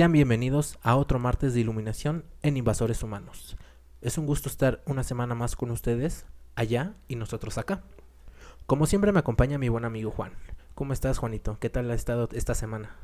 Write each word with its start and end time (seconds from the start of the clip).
Sean 0.00 0.12
bienvenidos 0.12 0.78
a 0.82 0.96
otro 0.96 1.18
martes 1.18 1.52
de 1.52 1.60
iluminación 1.60 2.24
en 2.40 2.56
Invasores 2.56 3.02
Humanos. 3.02 3.58
Es 4.00 4.16
un 4.16 4.24
gusto 4.24 4.48
estar 4.48 4.80
una 4.86 5.04
semana 5.04 5.34
más 5.34 5.56
con 5.56 5.70
ustedes 5.70 6.24
allá 6.54 6.94
y 7.06 7.16
nosotros 7.16 7.58
acá. 7.58 7.82
Como 8.64 8.86
siempre 8.86 9.12
me 9.12 9.18
acompaña 9.18 9.58
mi 9.58 9.68
buen 9.68 9.84
amigo 9.84 10.10
Juan. 10.10 10.32
¿Cómo 10.74 10.94
estás, 10.94 11.18
Juanito? 11.18 11.58
¿Qué 11.60 11.68
tal 11.68 11.90
ha 11.90 11.94
estado 11.94 12.30
esta 12.32 12.54
semana? 12.54 12.96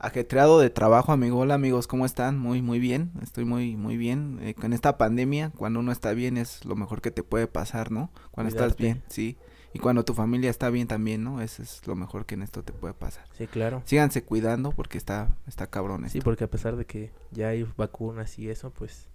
Ajetreado 0.00 0.58
de 0.58 0.70
trabajo, 0.70 1.12
amigo. 1.12 1.38
Hola, 1.38 1.54
amigos, 1.54 1.86
¿cómo 1.86 2.04
están? 2.04 2.36
Muy, 2.36 2.62
muy 2.62 2.80
bien. 2.80 3.12
Estoy 3.22 3.44
muy, 3.44 3.76
muy 3.76 3.96
bien. 3.96 4.40
Eh, 4.42 4.54
con 4.54 4.72
esta 4.72 4.98
pandemia, 4.98 5.52
cuando 5.56 5.78
uno 5.78 5.92
está 5.92 6.14
bien 6.14 6.36
es 6.36 6.64
lo 6.64 6.74
mejor 6.74 7.00
que 7.00 7.12
te 7.12 7.22
puede 7.22 7.46
pasar, 7.46 7.92
¿no? 7.92 8.10
Cuando 8.32 8.48
estás 8.48 8.76
bien, 8.76 9.04
sí. 9.06 9.38
Y 9.72 9.78
cuando 9.78 10.04
tu 10.04 10.14
familia 10.14 10.50
está 10.50 10.68
bien 10.70 10.88
también, 10.88 11.22
¿no? 11.22 11.40
Eso 11.40 11.62
es 11.62 11.86
lo 11.86 11.94
mejor 11.94 12.26
que 12.26 12.34
en 12.34 12.42
esto 12.42 12.62
te 12.64 12.72
puede 12.72 12.92
pasar. 12.94 13.24
Sí, 13.38 13.46
claro. 13.46 13.82
Síganse 13.84 14.24
cuidando 14.24 14.72
porque 14.72 14.98
está, 14.98 15.36
está 15.46 15.68
cabrón 15.68 16.04
esto. 16.04 16.18
Sí, 16.18 16.20
porque 16.22 16.44
a 16.44 16.50
pesar 16.50 16.76
de 16.76 16.86
que 16.86 17.12
ya 17.30 17.48
hay 17.48 17.64
vacunas 17.76 18.38
y 18.38 18.48
eso, 18.50 18.70
pues 18.70 19.08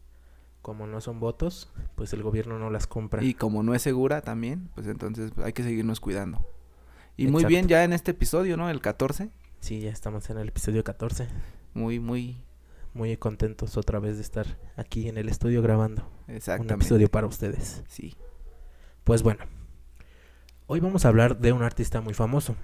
como 0.61 0.87
no 0.87 1.01
son 1.01 1.19
votos, 1.19 1.71
pues 1.95 2.13
el 2.13 2.23
gobierno 2.23 2.57
no 2.57 2.69
las 2.69 2.87
compra. 2.87 3.23
Y 3.23 3.33
como 3.33 3.63
no 3.63 3.75
es 3.75 3.81
segura 3.81 4.21
también, 4.21 4.69
pues 4.75 4.87
entonces 4.87 5.31
hay 5.43 5.51
que 5.53 5.63
seguirnos 5.63 5.99
cuidando. 5.99 6.45
Y 7.17 7.27
muy 7.27 7.41
Exacto. 7.41 7.47
bien 7.49 7.67
ya 7.67 7.83
en 7.83 7.93
este 7.93 8.11
episodio, 8.11 8.55
¿no? 8.57 8.69
El 8.69 8.81
14. 8.81 9.29
Sí, 9.59 9.81
ya 9.81 9.91
estamos 9.91 10.29
en 10.29 10.37
el 10.37 10.47
episodio 10.49 10.83
14. 10.83 11.27
Muy, 11.73 11.99
muy 11.99 12.41
Muy 12.93 13.17
contentos 13.17 13.75
otra 13.75 13.99
vez 13.99 14.15
de 14.15 14.21
estar 14.21 14.57
aquí 14.77 15.09
en 15.09 15.17
el 15.17 15.27
estudio 15.27 15.61
grabando 15.61 16.09
un 16.29 16.35
exactamente. 16.35 16.75
episodio 16.75 17.09
para 17.11 17.27
ustedes. 17.27 17.83
Sí. 17.89 18.15
Pues 19.03 19.21
bueno, 19.21 19.43
hoy 20.67 20.79
vamos 20.79 21.05
a 21.05 21.09
hablar 21.09 21.39
de 21.39 21.51
un 21.51 21.63
artista 21.63 22.01
muy 22.01 22.13
famoso, 22.13 22.55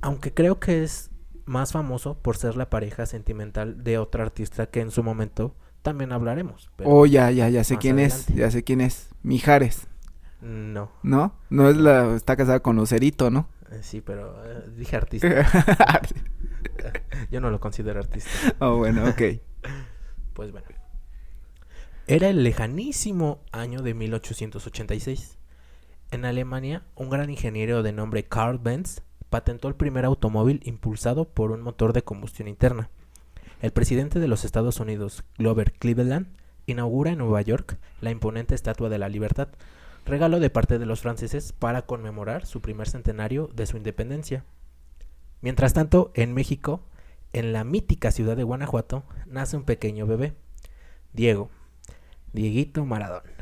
aunque 0.00 0.32
creo 0.34 0.58
que 0.60 0.82
es 0.82 1.10
más 1.44 1.72
famoso 1.72 2.18
por 2.18 2.36
ser 2.36 2.56
la 2.56 2.70
pareja 2.70 3.06
sentimental 3.06 3.82
de 3.82 3.98
otra 3.98 4.22
artista 4.24 4.66
que 4.66 4.80
en 4.80 4.90
su 4.90 5.02
momento 5.02 5.54
también 5.82 6.12
hablaremos. 6.12 6.70
Oh, 6.84 7.06
ya, 7.06 7.30
ya, 7.30 7.48
ya 7.48 7.64
sé 7.64 7.78
quién 7.78 7.98
adelante. 7.98 8.32
es. 8.32 8.36
Ya 8.38 8.50
sé 8.50 8.62
quién 8.64 8.80
es. 8.80 9.08
Mijares. 9.22 9.88
no, 10.40 10.90
¿No? 11.02 11.34
No 11.48 11.70
es 11.70 11.76
la. 11.76 12.14
Está 12.14 12.36
casada 12.36 12.60
con 12.60 12.76
Lucerito, 12.76 13.30
¿no? 13.30 13.48
eh, 13.70 13.80
sí, 13.82 14.00
pero 14.00 14.44
eh, 14.44 14.64
dije 14.76 14.96
artista. 14.96 15.28
Yo 17.30 17.40
no 17.40 17.50
lo 17.50 17.60
considero 17.60 17.98
artista. 17.98 18.30
oh, 18.58 18.76
bueno, 18.76 19.08
ok. 19.08 19.22
Pues 20.34 20.52
bueno. 20.52 20.66
Era 22.06 22.28
el 22.28 22.42
lejanísimo 22.42 23.40
año 23.52 23.82
de 23.82 23.94
1886. 23.94 25.38
En 26.12 26.24
Alemania, 26.24 26.82
un 26.96 27.08
gran 27.08 27.30
ingeniero 27.30 27.84
de 27.84 27.92
nombre 27.92 28.24
Carl 28.24 28.58
Benz 28.58 29.02
patentó 29.28 29.68
el 29.68 29.76
primer 29.76 30.04
automóvil 30.04 30.60
impulsado 30.64 31.24
por 31.24 31.52
un 31.52 31.60
motor 31.62 31.92
de 31.92 32.02
combustión 32.02 32.48
interna. 32.48 32.90
El 33.62 33.70
presidente 33.70 34.18
de 34.18 34.26
los 34.26 34.44
Estados 34.44 34.80
Unidos, 34.80 35.22
Glover 35.38 35.70
Cleveland, 35.72 36.26
inaugura 36.66 37.12
en 37.12 37.18
Nueva 37.18 37.42
York 37.42 37.78
la 38.00 38.10
imponente 38.10 38.56
Estatua 38.56 38.88
de 38.88 38.98
la 38.98 39.08
Libertad, 39.08 39.50
regalo 40.04 40.40
de 40.40 40.50
parte 40.50 40.80
de 40.80 40.86
los 40.86 41.00
franceses 41.00 41.52
para 41.52 41.82
conmemorar 41.82 42.44
su 42.44 42.60
primer 42.60 42.88
centenario 42.88 43.48
de 43.54 43.66
su 43.66 43.76
independencia. 43.76 44.44
Mientras 45.42 45.74
tanto, 45.74 46.10
en 46.14 46.34
México, 46.34 46.80
en 47.32 47.52
la 47.52 47.62
mítica 47.62 48.10
ciudad 48.10 48.36
de 48.36 48.42
Guanajuato, 48.42 49.04
nace 49.26 49.56
un 49.56 49.62
pequeño 49.62 50.06
bebé, 50.06 50.34
Diego, 51.12 51.50
Dieguito 52.32 52.84
Maradona, 52.84 53.39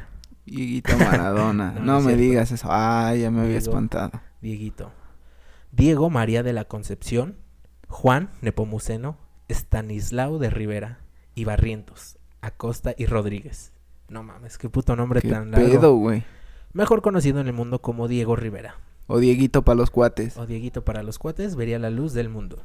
Dieguito 0.50 0.97
Maradona. 0.98 1.75
No, 1.81 1.97
me 2.00 2.06
cierto. 2.14 2.20
digas 2.22 2.53
eso. 2.53 2.69
Ay, 2.70 3.22
ya 3.22 3.31
me 3.31 3.42
había 3.42 3.59
espantado. 3.59 4.20
Dieguito. 4.41 4.92
Diego 5.72 6.10
María 6.10 6.42
de 6.42 6.53
la 6.53 6.64
Concepción, 6.64 7.36
Juan 7.88 8.31
Nepomuceno, 8.41 9.16
Estanislao 9.48 10.38
de 10.38 10.50
Rivera 10.50 11.00
y 11.34 11.44
Barrientos, 11.44 12.19
Acosta 12.41 12.94
y 12.97 13.06
Rodríguez. 13.06 13.72
No 14.09 14.22
mames, 14.22 14.56
qué 14.59 14.70
puto 14.70 14.97
nombre 14.97 15.20
Qué 15.20 15.28
tan 15.28 15.50
largo. 15.50 15.69
pedo, 15.69 15.94
güey. 15.97 16.25
Mejor 16.72 17.03
conocido 17.03 17.41
en 17.41 17.47
el 17.47 17.53
mundo 17.53 17.80
como 17.82 18.09
Diego 18.09 18.36
Rivera. 18.36 18.76
O 19.06 19.19
Dieguito 19.19 19.62
para 19.62 19.76
los 19.76 19.91
cuates. 19.91 20.36
O 20.38 20.47
Dieguito 20.47 20.84
para 20.84 21.03
los 21.03 21.19
cuates 21.19 21.56
vería 21.56 21.78
la 21.78 21.91
luz 21.91 22.12
del 22.15 22.28
mundo. 22.28 22.62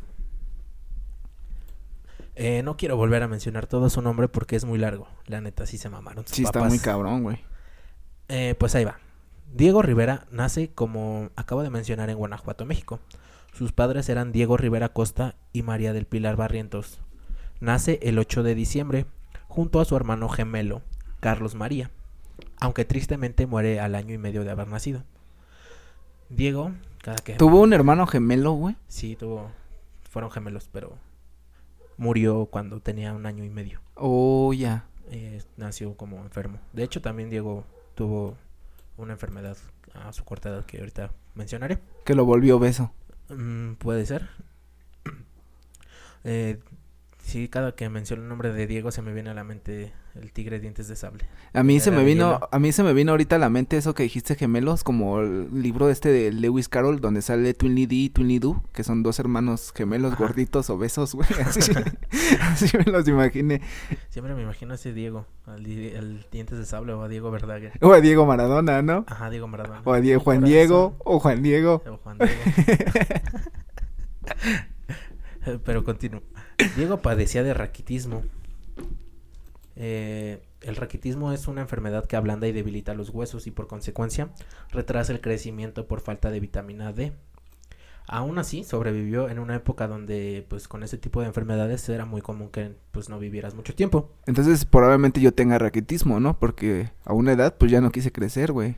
Eh, 2.35 2.63
no 2.63 2.77
quiero 2.77 2.97
volver 2.97 3.21
a 3.23 3.27
mencionar 3.27 3.67
todo 3.67 3.89
su 3.89 4.01
nombre 4.01 4.27
porque 4.27 4.55
es 4.55 4.65
muy 4.65 4.79
largo. 4.79 5.07
La 5.27 5.39
neta, 5.41 5.65
sí 5.65 5.77
se 5.77 5.89
mamaron. 5.89 6.25
sus 6.25 6.35
Sí, 6.35 6.43
está 6.43 6.63
muy 6.63 6.79
cabrón, 6.79 7.23
güey. 7.23 7.39
Eh, 8.27 8.55
pues 8.57 8.75
ahí 8.75 8.85
va. 8.85 8.99
Diego 9.53 9.81
Rivera 9.81 10.25
nace, 10.31 10.69
como 10.69 11.29
acabo 11.35 11.61
de 11.63 11.69
mencionar, 11.69 12.09
en 12.09 12.17
Guanajuato, 12.17 12.65
México. 12.65 12.99
Sus 13.53 13.71
padres 13.71 14.09
eran 14.09 14.31
Diego 14.31 14.57
Rivera 14.57 14.89
Costa 14.89 15.35
y 15.51 15.61
María 15.61 15.93
del 15.93 16.05
Pilar 16.05 16.35
Barrientos. 16.35 16.99
Nace 17.59 17.99
el 18.01 18.17
8 18.17 18.41
de 18.41 18.55
diciembre, 18.55 19.05
junto 19.47 19.79
a 19.79 19.85
su 19.85 19.95
hermano 19.95 20.27
gemelo, 20.27 20.81
Carlos 21.19 21.53
María, 21.53 21.91
aunque 22.59 22.83
tristemente 22.83 23.45
muere 23.45 23.79
al 23.79 23.93
año 23.93 24.13
y 24.15 24.17
medio 24.17 24.43
de 24.43 24.49
haber 24.49 24.67
nacido. 24.67 25.03
Diego, 26.29 26.71
cada 27.03 27.17
que... 27.17 27.35
Tuvo 27.35 27.61
un 27.61 27.73
hermano 27.73 28.07
gemelo, 28.07 28.53
güey. 28.53 28.75
Sí, 28.87 29.15
tuvo... 29.15 29.51
Fueron 30.09 30.31
gemelos, 30.31 30.69
pero 30.71 30.97
murió 31.97 32.47
cuando 32.47 32.79
tenía 32.79 33.13
un 33.13 33.25
año 33.25 33.43
y 33.43 33.49
medio. 33.49 33.81
Oh, 33.95 34.51
ya. 34.53 34.85
Eh, 35.11 35.41
nació 35.57 35.95
como 35.95 36.17
enfermo. 36.17 36.59
De 36.71 36.83
hecho, 36.83 37.01
también 37.01 37.29
Diego 37.29 37.65
tuvo 37.95 38.37
una 38.97 39.13
enfermedad 39.13 39.57
a 39.93 40.11
su 40.13 40.23
corta 40.23 40.49
edad 40.49 40.65
que 40.65 40.79
ahorita 40.79 41.11
mencionaré. 41.35 41.79
Que 42.05 42.15
lo 42.15 42.25
volvió 42.25 42.59
beso. 42.59 42.91
Mm, 43.29 43.73
puede 43.73 44.05
ser. 44.05 44.29
Eh, 46.25 46.57
sí, 47.23 47.47
cada 47.47 47.73
que 47.73 47.89
menciono 47.89 48.21
el 48.23 48.29
nombre 48.29 48.53
de 48.53 48.67
Diego 48.67 48.91
se 48.91 49.01
me 49.01 49.13
viene 49.13 49.31
a 49.31 49.33
la 49.33 49.43
mente 49.43 49.91
el 50.13 50.31
tigre 50.31 50.59
dientes 50.59 50.87
de 50.87 50.95
sable. 50.95 51.25
A 51.53 51.63
mí 51.63 51.79
se 51.79 51.89
me 51.89 52.03
vino, 52.03 52.33
hielo. 52.35 52.49
a 52.51 52.59
mí 52.59 52.71
se 52.71 52.83
me 52.83 52.93
vino 52.93 53.13
ahorita 53.13 53.37
a 53.37 53.39
la 53.39 53.49
mente 53.49 53.77
eso 53.77 53.95
que 53.95 54.03
dijiste 54.03 54.35
gemelos, 54.35 54.83
como 54.83 55.19
el 55.21 55.49
libro 55.59 55.89
este 55.89 56.09
de 56.09 56.31
Lewis 56.31 56.69
Carroll, 56.69 57.01
donde 57.01 57.23
sale 57.23 57.55
Twinly 57.55 57.87
D 57.87 57.95
y 57.95 58.09
Twinly 58.09 58.37
Do, 58.37 58.61
que 58.73 58.83
son 58.83 59.01
dos 59.01 59.17
hermanos 59.17 59.73
gemelos 59.75 60.13
Ajá. 60.13 60.23
gorditos 60.25 60.69
obesos, 60.69 61.15
güey. 61.15 61.27
Así, 61.43 61.71
así 62.41 62.77
me 62.77 62.83
los 62.91 63.07
imaginé. 63.07 63.61
Siempre 64.09 64.35
me 64.35 64.43
imagino 64.43 64.73
a 64.73 64.75
ese 64.75 64.93
Diego, 64.93 65.25
al, 65.47 65.63
di- 65.63 65.95
al 65.95 66.23
dientes 66.31 66.59
de 66.59 66.65
sable 66.65 66.93
o 66.93 67.01
a 67.01 67.07
Diego 67.07 67.31
Verdaguer. 67.31 67.71
O 67.81 67.91
a 67.93 68.01
Diego 68.01 68.27
Maradona, 68.27 68.83
¿no? 68.83 69.05
Ajá, 69.07 69.31
Diego 69.31 69.47
Maradona. 69.47 69.81
O 69.83 69.93
a 69.93 69.99
Die- 69.99 70.17
Juan. 70.17 70.43
Diego, 70.43 70.95
o 70.99 71.19
Juan 71.19 71.41
Diego. 71.41 71.81
O 71.87 71.97
Juan 71.97 72.19
Diego. 72.19 72.33
Pero 75.65 75.83
continúo. 75.83 76.21
Diego 76.75 77.01
padecía 77.01 77.43
de 77.43 77.53
raquitismo. 77.53 78.23
Eh, 79.75 80.41
el 80.61 80.75
raquitismo 80.75 81.31
es 81.31 81.47
una 81.47 81.61
enfermedad 81.61 82.05
que 82.05 82.15
ablanda 82.15 82.47
y 82.47 82.51
debilita 82.51 82.93
los 82.93 83.09
huesos 83.09 83.47
y 83.47 83.51
por 83.51 83.67
consecuencia 83.67 84.29
retrasa 84.71 85.11
el 85.11 85.21
crecimiento 85.21 85.87
por 85.87 85.99
falta 85.99 86.31
de 86.31 86.39
vitamina 86.39 86.93
D. 86.93 87.13
Aún 88.05 88.37
así, 88.37 88.65
sobrevivió 88.65 89.29
en 89.29 89.39
una 89.39 89.55
época 89.55 89.87
donde, 89.87 90.45
pues, 90.49 90.67
con 90.67 90.83
ese 90.83 90.97
tipo 90.97 91.21
de 91.21 91.27
enfermedades 91.27 91.87
era 91.87 92.05
muy 92.05 92.21
común 92.21 92.49
que, 92.49 92.75
pues, 92.91 93.07
no 93.07 93.17
vivieras 93.17 93.55
mucho 93.55 93.73
tiempo. 93.75 94.11
Entonces, 94.25 94.65
probablemente 94.65 95.21
yo 95.21 95.33
tenga 95.33 95.57
raquitismo, 95.57 96.19
¿no? 96.19 96.37
Porque 96.37 96.91
a 97.05 97.13
una 97.13 97.31
edad, 97.31 97.55
pues 97.57 97.71
ya 97.71 97.79
no 97.79 97.91
quise 97.91 98.11
crecer, 98.11 98.51
güey. 98.51 98.75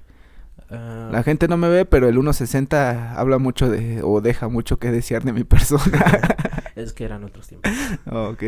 Ah, 0.69 1.09
La 1.11 1.23
gente 1.23 1.47
no 1.47 1.57
me 1.57 1.69
ve, 1.69 1.85
pero 1.85 2.07
el 2.07 2.17
1.60 2.17 3.15
habla 3.15 3.39
mucho 3.39 3.67
de, 3.69 4.01
o 4.03 4.21
deja 4.21 4.47
mucho 4.47 4.77
que 4.77 4.91
desear 4.91 5.23
de 5.23 5.33
mi 5.33 5.43
persona. 5.43 5.81
es 6.75 6.93
que 6.93 7.05
eran 7.05 7.23
otros 7.23 7.47
tiempos. 7.47 7.71
Oh, 8.11 8.29
ok. 8.33 8.43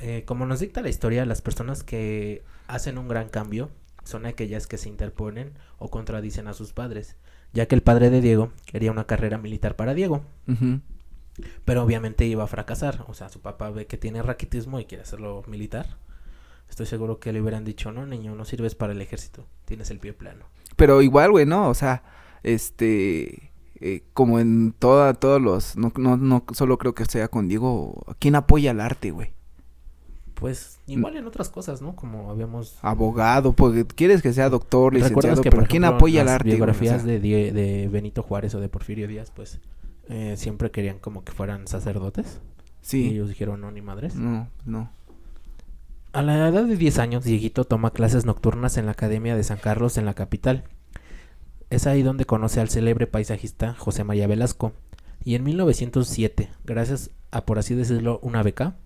Eh, 0.00 0.22
como 0.26 0.46
nos 0.46 0.60
dicta 0.60 0.80
la 0.80 0.88
historia, 0.88 1.24
las 1.26 1.42
personas 1.42 1.82
que 1.82 2.42
hacen 2.66 2.98
un 2.98 3.08
gran 3.08 3.28
cambio 3.28 3.70
son 4.04 4.26
aquellas 4.26 4.66
que 4.66 4.78
se 4.78 4.88
interponen 4.88 5.52
o 5.78 5.90
contradicen 5.90 6.46
a 6.46 6.54
sus 6.54 6.72
padres, 6.72 7.16
ya 7.52 7.66
que 7.66 7.74
el 7.74 7.82
padre 7.82 8.10
de 8.10 8.20
Diego 8.20 8.52
quería 8.66 8.92
una 8.92 9.06
carrera 9.06 9.38
militar 9.38 9.76
para 9.76 9.94
Diego, 9.94 10.22
pero 11.64 11.82
obviamente 11.82 12.24
iba 12.26 12.44
a 12.44 12.46
fracasar, 12.46 13.04
o 13.08 13.14
sea, 13.14 13.28
su 13.28 13.40
papá 13.40 13.70
ve 13.70 13.86
que 13.86 13.98
tiene 13.98 14.22
raquitismo 14.22 14.80
y 14.80 14.86
quiere 14.86 15.02
hacerlo 15.02 15.44
militar. 15.46 15.98
Estoy 16.70 16.86
seguro 16.86 17.18
que 17.18 17.32
le 17.32 17.40
hubieran 17.40 17.64
dicho, 17.64 17.92
no, 17.92 18.06
niño, 18.06 18.34
no 18.34 18.44
sirves 18.44 18.74
para 18.74 18.92
el 18.92 19.00
ejército, 19.00 19.46
tienes 19.64 19.90
el 19.90 19.98
pie 19.98 20.12
plano. 20.12 20.46
Pero 20.76 21.02
igual, 21.02 21.30
güey, 21.30 21.46
¿no? 21.46 21.68
O 21.68 21.74
sea, 21.74 22.02
este... 22.42 23.50
eh, 23.80 24.02
como 24.14 24.38
en 24.40 24.72
toda, 24.78 25.14
todos 25.14 25.40
los... 25.40 25.76
No, 25.76 25.92
no, 25.96 26.16
no 26.16 26.44
solo 26.52 26.78
creo 26.78 26.94
que 26.94 27.04
sea 27.04 27.28
con 27.28 27.48
Diego. 27.48 28.04
¿Quién 28.18 28.34
apoya 28.34 28.70
el 28.72 28.80
arte, 28.80 29.10
güey? 29.10 29.32
Pues 30.34 30.78
igual 30.86 31.16
en 31.16 31.26
otras 31.26 31.48
cosas, 31.48 31.82
¿no? 31.82 31.96
Como 31.96 32.30
habíamos... 32.30 32.78
Abogado, 32.82 33.52
porque 33.54 33.84
quieres 33.84 34.22
que 34.22 34.32
sea 34.32 34.48
doctor, 34.48 34.92
¿Recuerdas 34.94 35.10
licenciado, 35.10 35.42
que, 35.42 35.50
pero 35.50 35.62
por 35.62 35.68
¿quién 35.68 35.82
ejemplo, 35.82 35.96
apoya 35.96 36.20
el 36.20 36.26
las 36.26 36.34
arte? 36.36 36.44
güey? 36.50 36.54
O 36.54 36.56
biografías 36.58 37.02
sea, 37.02 37.10
de, 37.12 37.20
Die- 37.20 37.52
de 37.52 37.88
Benito 37.88 38.22
Juárez 38.22 38.54
o 38.54 38.60
de 38.60 38.68
Porfirio 38.68 39.08
Díaz, 39.08 39.32
pues 39.34 39.58
eh, 40.08 40.34
siempre 40.36 40.70
querían 40.70 40.98
como 41.00 41.24
que 41.24 41.32
fueran 41.32 41.66
sacerdotes. 41.66 42.40
Y 42.82 42.86
Sí. 42.86 43.08
ellos 43.08 43.28
dijeron, 43.28 43.60
no, 43.60 43.72
ni 43.72 43.82
madres. 43.82 44.14
No, 44.14 44.48
no. 44.64 44.90
A 46.12 46.22
la 46.22 46.48
edad 46.48 46.64
de 46.64 46.76
10 46.76 46.98
años, 47.00 47.24
Dieguito 47.24 47.64
toma 47.64 47.90
clases 47.90 48.24
nocturnas 48.24 48.76
en 48.78 48.86
la 48.86 48.92
Academia 48.92 49.36
de 49.36 49.42
San 49.44 49.58
Carlos 49.58 49.98
en 49.98 50.06
la 50.06 50.14
capital. 50.14 50.64
Es 51.70 51.86
ahí 51.86 52.02
donde 52.02 52.24
conoce 52.24 52.60
al 52.60 52.70
célebre 52.70 53.06
paisajista 53.06 53.74
José 53.74 54.04
María 54.04 54.26
Velasco. 54.26 54.72
Y 55.24 55.34
en 55.34 55.44
1907, 55.44 56.48
gracias 56.64 57.10
a, 57.30 57.44
por 57.44 57.58
así 57.58 57.74
decirlo, 57.74 58.20
una 58.22 58.42
beca, 58.42 58.76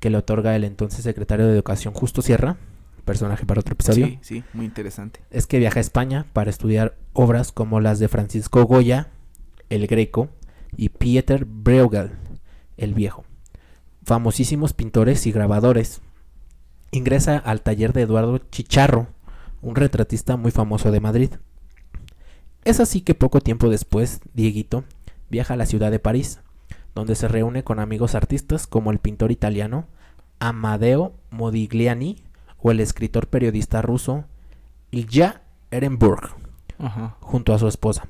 que 0.00 0.10
le 0.10 0.18
otorga 0.18 0.54
el 0.56 0.64
entonces 0.64 1.04
secretario 1.04 1.46
de 1.46 1.52
Educación 1.52 1.94
Justo 1.94 2.20
Sierra, 2.20 2.56
personaje 3.04 3.46
para 3.46 3.60
otro 3.60 3.72
episodio, 3.74 4.06
Sí, 4.06 4.18
sí, 4.22 4.44
muy 4.52 4.66
interesante. 4.66 5.20
es 5.30 5.46
que 5.46 5.58
viaja 5.58 5.78
a 5.78 5.80
España 5.80 6.26
para 6.32 6.50
estudiar 6.50 6.96
obras 7.12 7.52
como 7.52 7.80
las 7.80 7.98
de 7.98 8.08
Francisco 8.08 8.64
Goya, 8.64 9.08
el 9.70 9.86
Greco, 9.86 10.28
y 10.76 10.88
Pieter 10.90 11.44
Bruegel, 11.44 12.10
el 12.76 12.94
Viejo, 12.94 13.24
famosísimos 14.04 14.72
pintores 14.72 15.26
y 15.26 15.32
grabadores. 15.32 16.00
Ingresa 16.90 17.38
al 17.38 17.62
taller 17.62 17.92
de 17.92 18.02
Eduardo 18.02 18.38
Chicharro, 18.38 19.08
un 19.62 19.76
retratista 19.76 20.36
muy 20.36 20.50
famoso 20.50 20.90
de 20.90 21.00
Madrid. 21.00 21.30
Es 22.64 22.80
así 22.80 23.00
que 23.00 23.14
poco 23.14 23.40
tiempo 23.40 23.68
después, 23.68 24.20
Dieguito 24.34 24.84
viaja 25.30 25.54
a 25.54 25.56
la 25.56 25.66
ciudad 25.66 25.90
de 25.90 25.98
París, 25.98 26.40
donde 26.94 27.14
se 27.14 27.26
reúne 27.28 27.64
con 27.64 27.80
amigos 27.80 28.14
artistas 28.14 28.66
como 28.66 28.90
el 28.90 28.98
pintor 28.98 29.32
italiano 29.32 29.86
Amadeo 30.38 31.14
Modigliani 31.30 32.22
o 32.58 32.70
el 32.70 32.80
escritor 32.80 33.26
periodista 33.28 33.82
ruso 33.82 34.24
Ilya 34.90 35.42
Ehrenburg, 35.70 36.34
Ajá. 36.78 37.16
junto 37.20 37.54
a 37.54 37.58
su 37.58 37.66
esposa. 37.66 38.06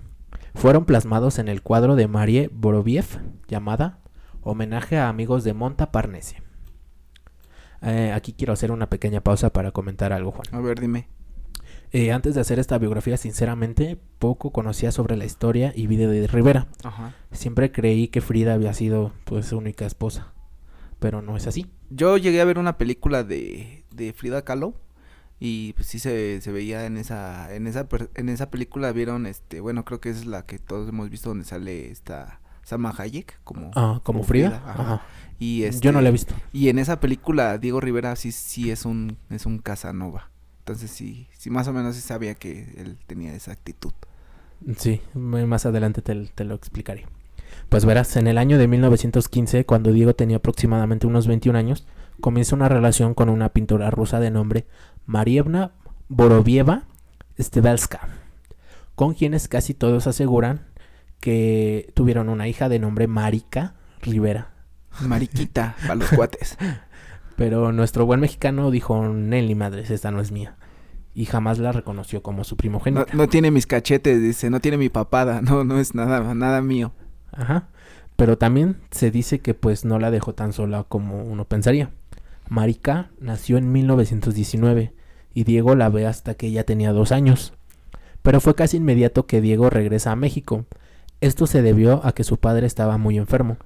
Fueron 0.54 0.84
plasmados 0.84 1.38
en 1.38 1.48
el 1.48 1.62
cuadro 1.62 1.96
de 1.96 2.08
Marie 2.08 2.50
Boroviev 2.52 3.06
llamada 3.48 3.98
Homenaje 4.42 4.98
a 4.98 5.08
amigos 5.08 5.44
de 5.44 5.54
Montparnasse. 5.54 6.42
Eh, 7.80 8.12
aquí 8.14 8.32
quiero 8.32 8.52
hacer 8.52 8.70
una 8.70 8.90
pequeña 8.90 9.20
pausa 9.22 9.50
para 9.50 9.70
comentar 9.70 10.12
algo, 10.12 10.32
Juan. 10.32 10.46
A 10.52 10.60
ver, 10.60 10.80
dime. 10.80 11.08
Eh, 11.92 12.10
antes 12.12 12.34
de 12.34 12.40
hacer 12.40 12.58
esta 12.58 12.78
biografía, 12.78 13.16
sinceramente, 13.18 13.98
poco 14.18 14.50
conocía 14.50 14.92
sobre 14.92 15.16
la 15.16 15.26
historia 15.26 15.72
y 15.76 15.86
vida 15.86 16.08
de 16.08 16.26
Rivera. 16.26 16.66
Ajá. 16.84 17.14
Siempre 17.32 17.70
creí 17.70 18.08
que 18.08 18.20
Frida 18.22 18.54
había 18.54 18.72
sido 18.72 19.12
pues 19.24 19.46
su 19.46 19.58
única 19.58 19.84
esposa, 19.84 20.32
pero 20.98 21.20
no 21.20 21.36
es 21.36 21.46
así. 21.46 21.66
Yo 21.90 22.16
llegué 22.16 22.40
a 22.40 22.46
ver 22.46 22.58
una 22.58 22.78
película 22.78 23.24
de, 23.24 23.84
de 23.94 24.12
Frida 24.14 24.42
Kahlo 24.42 24.74
y 25.38 25.74
pues 25.74 25.86
sí 25.88 25.98
se, 25.98 26.40
se 26.40 26.50
veía 26.52 26.86
en 26.86 26.96
esa 26.96 27.52
en 27.54 27.66
esa 27.66 27.88
en 28.14 28.28
esa 28.28 28.48
película 28.50 28.92
vieron 28.92 29.26
este 29.26 29.60
bueno 29.60 29.84
creo 29.84 30.00
que 30.00 30.08
es 30.08 30.24
la 30.24 30.46
que 30.46 30.60
todos 30.60 30.88
hemos 30.88 31.10
visto 31.10 31.30
donde 31.30 31.44
sale 31.44 31.90
esta 31.90 32.40
Salma 32.62 32.94
Hayek 32.96 33.40
como 33.42 33.72
Ah, 33.74 34.00
como 34.04 34.22
Frida. 34.22 34.62
ajá. 34.64 34.82
Ajá. 34.82 35.02
y 35.40 35.64
este, 35.64 35.84
Yo 35.84 35.90
no 35.92 36.00
la 36.00 36.10
he 36.10 36.12
visto. 36.12 36.32
y 36.52 36.68
en 36.68 36.78
esa 36.78 37.00
película 37.00 37.58
Diego 37.58 37.80
Rivera 37.80 38.14
sí 38.14 38.30
sí 38.30 38.70
es 38.70 38.84
un 38.84 39.18
es 39.30 39.44
un 39.44 39.58
Casanova 39.58 40.30
entonces 40.62 40.90
sí 40.90 41.28
sí 41.36 41.50
más 41.50 41.68
o 41.68 41.72
menos 41.72 41.96
sí 41.96 42.00
sabía 42.00 42.34
que 42.34 42.74
él 42.76 42.96
tenía 43.06 43.34
esa 43.34 43.52
actitud 43.52 43.92
Sí, 44.76 45.00
más 45.14 45.66
adelante 45.66 46.02
te, 46.02 46.14
te 46.34 46.44
lo 46.44 46.54
explicaré. 46.54 47.06
Pues 47.68 47.84
verás, 47.84 48.16
en 48.16 48.26
el 48.26 48.38
año 48.38 48.58
de 48.58 48.68
1915, 48.68 49.66
cuando 49.66 49.92
Diego 49.92 50.14
tenía 50.14 50.36
aproximadamente 50.36 51.06
unos 51.06 51.26
21 51.26 51.58
años, 51.58 51.86
comienza 52.20 52.54
una 52.54 52.68
relación 52.68 53.14
con 53.14 53.28
una 53.28 53.48
pintora 53.48 53.90
rusa 53.90 54.20
de 54.20 54.30
nombre 54.30 54.66
Marievna 55.06 55.72
Borovieva 56.08 56.84
Stevelska, 57.38 58.08
con 58.94 59.14
quienes 59.14 59.48
casi 59.48 59.74
todos 59.74 60.06
aseguran 60.06 60.66
que 61.20 61.90
tuvieron 61.94 62.28
una 62.28 62.48
hija 62.48 62.68
de 62.68 62.78
nombre 62.78 63.06
Marika 63.06 63.74
Rivera. 64.00 64.52
mariquita 65.00 65.76
para 65.82 65.94
los 65.94 66.10
cuates 66.10 66.58
Pero 67.36 67.72
nuestro 67.72 68.06
buen 68.06 68.20
mexicano 68.20 68.70
dijo, 68.70 69.08
Nelly 69.08 69.54
madres, 69.54 69.90
esta 69.90 70.10
no 70.10 70.20
es 70.20 70.32
mía. 70.32 70.56
Y 71.14 71.26
jamás 71.26 71.58
la 71.58 71.72
reconoció 71.72 72.22
como 72.22 72.44
su 72.44 72.54
no, 72.54 72.58
primogénita. 72.58 73.06
no 73.12 73.28
tiene 73.28 73.50
mis 73.50 73.66
cachetes 73.66 74.18
dice 74.22 74.48
no 74.48 74.60
tiene 74.60 74.78
mi 74.78 74.88
papada 74.88 75.42
no 75.42 75.62
no 75.62 75.78
es 75.78 75.94
nada 75.94 76.32
nada 76.32 76.62
mío 76.62 76.94
Ajá. 77.32 77.68
Pero 78.16 78.38
también 78.38 78.76
se 78.90 79.10
dice 79.10 79.40
que 79.40 79.54
pues 79.54 79.84
no 79.84 79.98
la 79.98 80.10
dejó 80.10 80.34
tan 80.34 80.52
sola 80.52 80.84
como 80.84 81.24
uno 81.24 81.46
pensaría. 81.46 81.90
Marika 82.48 83.10
nació 83.18 83.56
en 83.56 83.72
1919 83.72 84.92
y 85.34 85.44
Diego 85.44 85.74
la 85.74 85.88
ve 85.88 86.06
hasta 86.06 86.34
que 86.34 86.48
ella 86.48 86.64
tenía 86.64 86.92
dos 86.92 87.10
años. 87.10 87.54
Pero 88.22 88.40
fue 88.40 88.54
casi 88.54 88.76
inmediato 88.76 89.26
que 89.26 89.40
Diego 89.40 89.70
regresa 89.70 90.12
a 90.12 90.16
México. 90.16 90.66
Esto 91.20 91.46
se 91.46 91.62
debió 91.62 92.04
a 92.04 92.12
que 92.12 92.24
su 92.24 92.36
padre 92.36 92.66
estaba 92.66 92.98
muy 92.98 93.16
enfermo. 93.16 93.56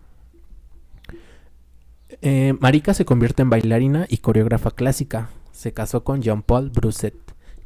Eh, 2.23 2.55
Marika 2.61 2.95
se 2.95 3.05
convierte 3.05 3.43
en 3.43 3.51
bailarina 3.51 4.07
y 4.09 4.19
coreógrafa 4.19 4.71
clásica. 4.71 5.29
Se 5.53 5.73
casó 5.73 6.05
con 6.05 6.23
Jean-Paul 6.23 6.71
Brousset, 6.71 7.15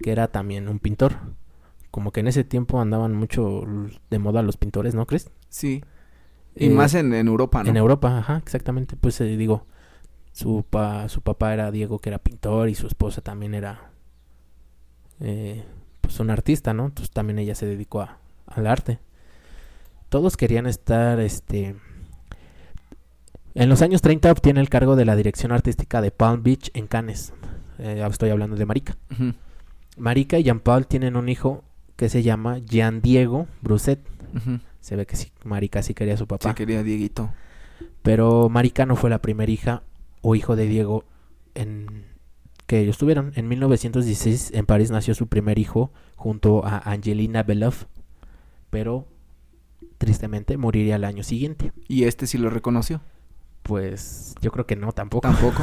que 0.03 0.13
era 0.13 0.29
también 0.29 0.69
un 0.69 0.79
pintor. 0.79 1.15
Como 1.91 2.13
que 2.13 2.21
en 2.21 2.29
ese 2.29 2.45
tiempo 2.45 2.81
andaban 2.81 3.15
mucho 3.15 3.65
de 4.11 4.19
moda 4.19 4.43
los 4.43 4.57
pintores, 4.57 4.95
¿no 4.95 5.07
crees? 5.07 5.31
sí 5.49 5.83
y 6.57 6.67
Eh, 6.67 6.71
más 6.71 6.95
en, 6.95 7.15
en 7.15 7.29
Europa 7.29 7.63
no 7.63 7.71
En 7.71 7.77
Europa, 7.77 8.19
ajá, 8.19 8.39
exactamente. 8.39 8.97
Pues 8.97 9.21
eh, 9.21 9.37
digo, 9.37 9.67
su, 10.33 10.65
pa- 10.69 11.09
su 11.09 11.21
papá 11.23 11.53
era 11.55 11.71
Diego, 11.71 11.99
que 12.01 12.11
era 12.11 12.19
pintor, 12.19 12.69
y 12.69 12.75
su 12.75 12.87
esposa 12.87 13.21
también 13.23 13.55
era 13.55 13.91
eh, 15.21 15.65
pues 16.01 16.19
un 16.21 16.31
artista, 16.31 16.75
¿no? 16.75 16.87
Entonces 16.87 17.11
también 17.13 17.39
ella 17.39 17.55
se 17.55 17.67
dedicó 17.67 18.01
a- 18.03 18.19
al 18.47 18.67
arte. 18.67 18.99
Todos 20.09 20.37
querían 20.37 20.67
estar, 20.67 21.21
este... 21.21 21.77
En 23.55 23.69
los 23.69 23.83
años 23.83 24.01
30 24.03 24.31
obtiene 24.31 24.61
el 24.61 24.69
cargo 24.69 24.97
de 24.97 25.05
la 25.05 25.17
dirección 25.17 25.53
artística 25.53 26.01
de 26.01 26.11
Palm 26.11 26.43
Beach 26.43 26.71
en 26.75 26.87
Cannes. 26.87 27.33
Eh, 27.79 28.05
estoy 28.09 28.31
hablando 28.31 28.57
de 28.57 28.67
Marica. 28.67 28.97
Ujú, 29.11 29.33
Marica 29.97 30.39
y 30.39 30.45
Jean-Paul 30.45 30.87
tienen 30.87 31.17
un 31.17 31.29
hijo 31.29 31.65
que 31.97 32.09
se 32.09 32.23
llama 32.23 32.59
Jean 32.59 33.01
Diego 33.03 33.47
Brousset. 33.63 34.01
ujú. 34.35 34.61
Se 34.81 34.97
ve 34.97 35.05
que 35.05 35.17
sí, 35.17 35.31
Marica 35.45 35.83
sí 35.83 35.93
quería 35.93 36.15
a 36.15 36.17
su 36.17 36.27
papá. 36.27 36.49
Sí, 36.49 36.55
quería 36.55 36.83
Dieguito. 36.83 37.31
Pero 38.03 38.49
Marica 38.49 38.87
no 38.87 38.97
fue 38.97 39.11
la 39.11 39.21
primera 39.21 39.51
hija 39.51 39.83
o 40.23 40.35
hijo 40.35 40.57
de 40.57 40.67
Diego 40.67 41.05
en 41.55 42.05
que 42.67 42.81
ellos 42.81 42.97
tuvieron. 42.97 43.33
En 43.35 43.49
1916 43.49 44.53
en 44.55 44.65
París 44.65 44.91
nació 44.91 45.15
su 45.15 45.27
primer 45.27 45.59
hijo 45.59 45.93
junto 46.17 46.65
a 46.65 46.79
Angelina 46.79 47.43
Belov, 47.43 47.75
pero 48.71 49.07
tristemente 49.99 50.57
moriría 50.57 50.95
al 50.95 51.05
año 51.05 51.23
siguiente. 51.25 51.73
Y 51.89 52.05
este 52.05 52.27
sí 52.27 52.39
lo 52.39 52.49
reconoció. 52.49 53.01
Pues 53.71 54.35
yo 54.43 54.51
creo 54.51 54.67
que 54.67 54.75
no 54.75 54.91
tampoco. 54.91 55.29
Tampoco. 55.29 55.63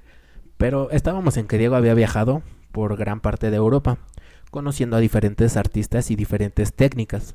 Pero 0.58 0.90
estábamos 0.90 1.38
en 1.38 1.46
que 1.46 1.56
Diego 1.56 1.76
había 1.76 1.94
viajado 1.94 2.42
por 2.72 2.94
gran 2.98 3.20
parte 3.20 3.50
de 3.50 3.56
Europa, 3.56 3.96
conociendo 4.50 4.96
a 4.96 5.00
diferentes 5.00 5.56
artistas 5.56 6.10
y 6.10 6.14
diferentes 6.14 6.74
técnicas. 6.74 7.32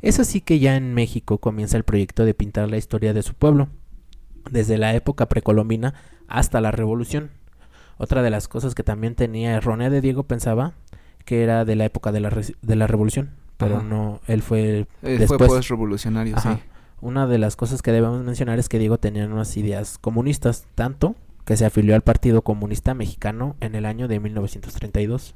Es 0.00 0.18
así 0.18 0.40
que 0.40 0.58
ya 0.60 0.76
en 0.76 0.94
México 0.94 1.36
comienza 1.36 1.76
el 1.76 1.84
proyecto 1.84 2.24
de 2.24 2.32
pintar 2.32 2.70
la 2.70 2.78
historia 2.78 3.12
de 3.12 3.22
su 3.22 3.34
pueblo, 3.34 3.68
desde 4.50 4.78
la 4.78 4.94
época 4.94 5.26
precolombina 5.28 5.92
hasta 6.26 6.62
la 6.62 6.70
revolución. 6.70 7.30
Otra 7.98 8.22
de 8.22 8.30
las 8.30 8.48
cosas 8.48 8.74
que 8.74 8.82
también 8.82 9.14
tenía 9.14 9.54
errónea 9.56 9.90
de 9.90 10.00
Diego 10.00 10.22
pensaba 10.22 10.72
que 11.26 11.42
era 11.42 11.66
de 11.66 11.76
la 11.76 11.84
época 11.84 12.12
de 12.12 12.20
la, 12.20 12.30
re- 12.30 12.54
de 12.62 12.76
la 12.76 12.86
revolución, 12.86 13.30
pero 13.58 13.76
Ajá. 13.76 13.84
no, 13.84 14.20
él 14.26 14.40
fue 14.40 14.86
después. 15.02 15.68
revolucionario, 15.68 16.38
sí. 16.40 16.48
Una 17.04 17.26
de 17.26 17.36
las 17.36 17.54
cosas 17.54 17.82
que 17.82 17.92
debemos 17.92 18.24
mencionar 18.24 18.58
es 18.58 18.70
que 18.70 18.78
Diego 18.78 18.96
tenía 18.96 19.26
unas 19.26 19.58
ideas 19.58 19.98
comunistas, 19.98 20.66
tanto 20.74 21.16
que 21.44 21.54
se 21.54 21.66
afilió 21.66 21.94
al 21.94 22.00
Partido 22.00 22.40
Comunista 22.40 22.94
Mexicano 22.94 23.56
en 23.60 23.74
el 23.74 23.84
año 23.84 24.08
de 24.08 24.20
1932. 24.20 25.34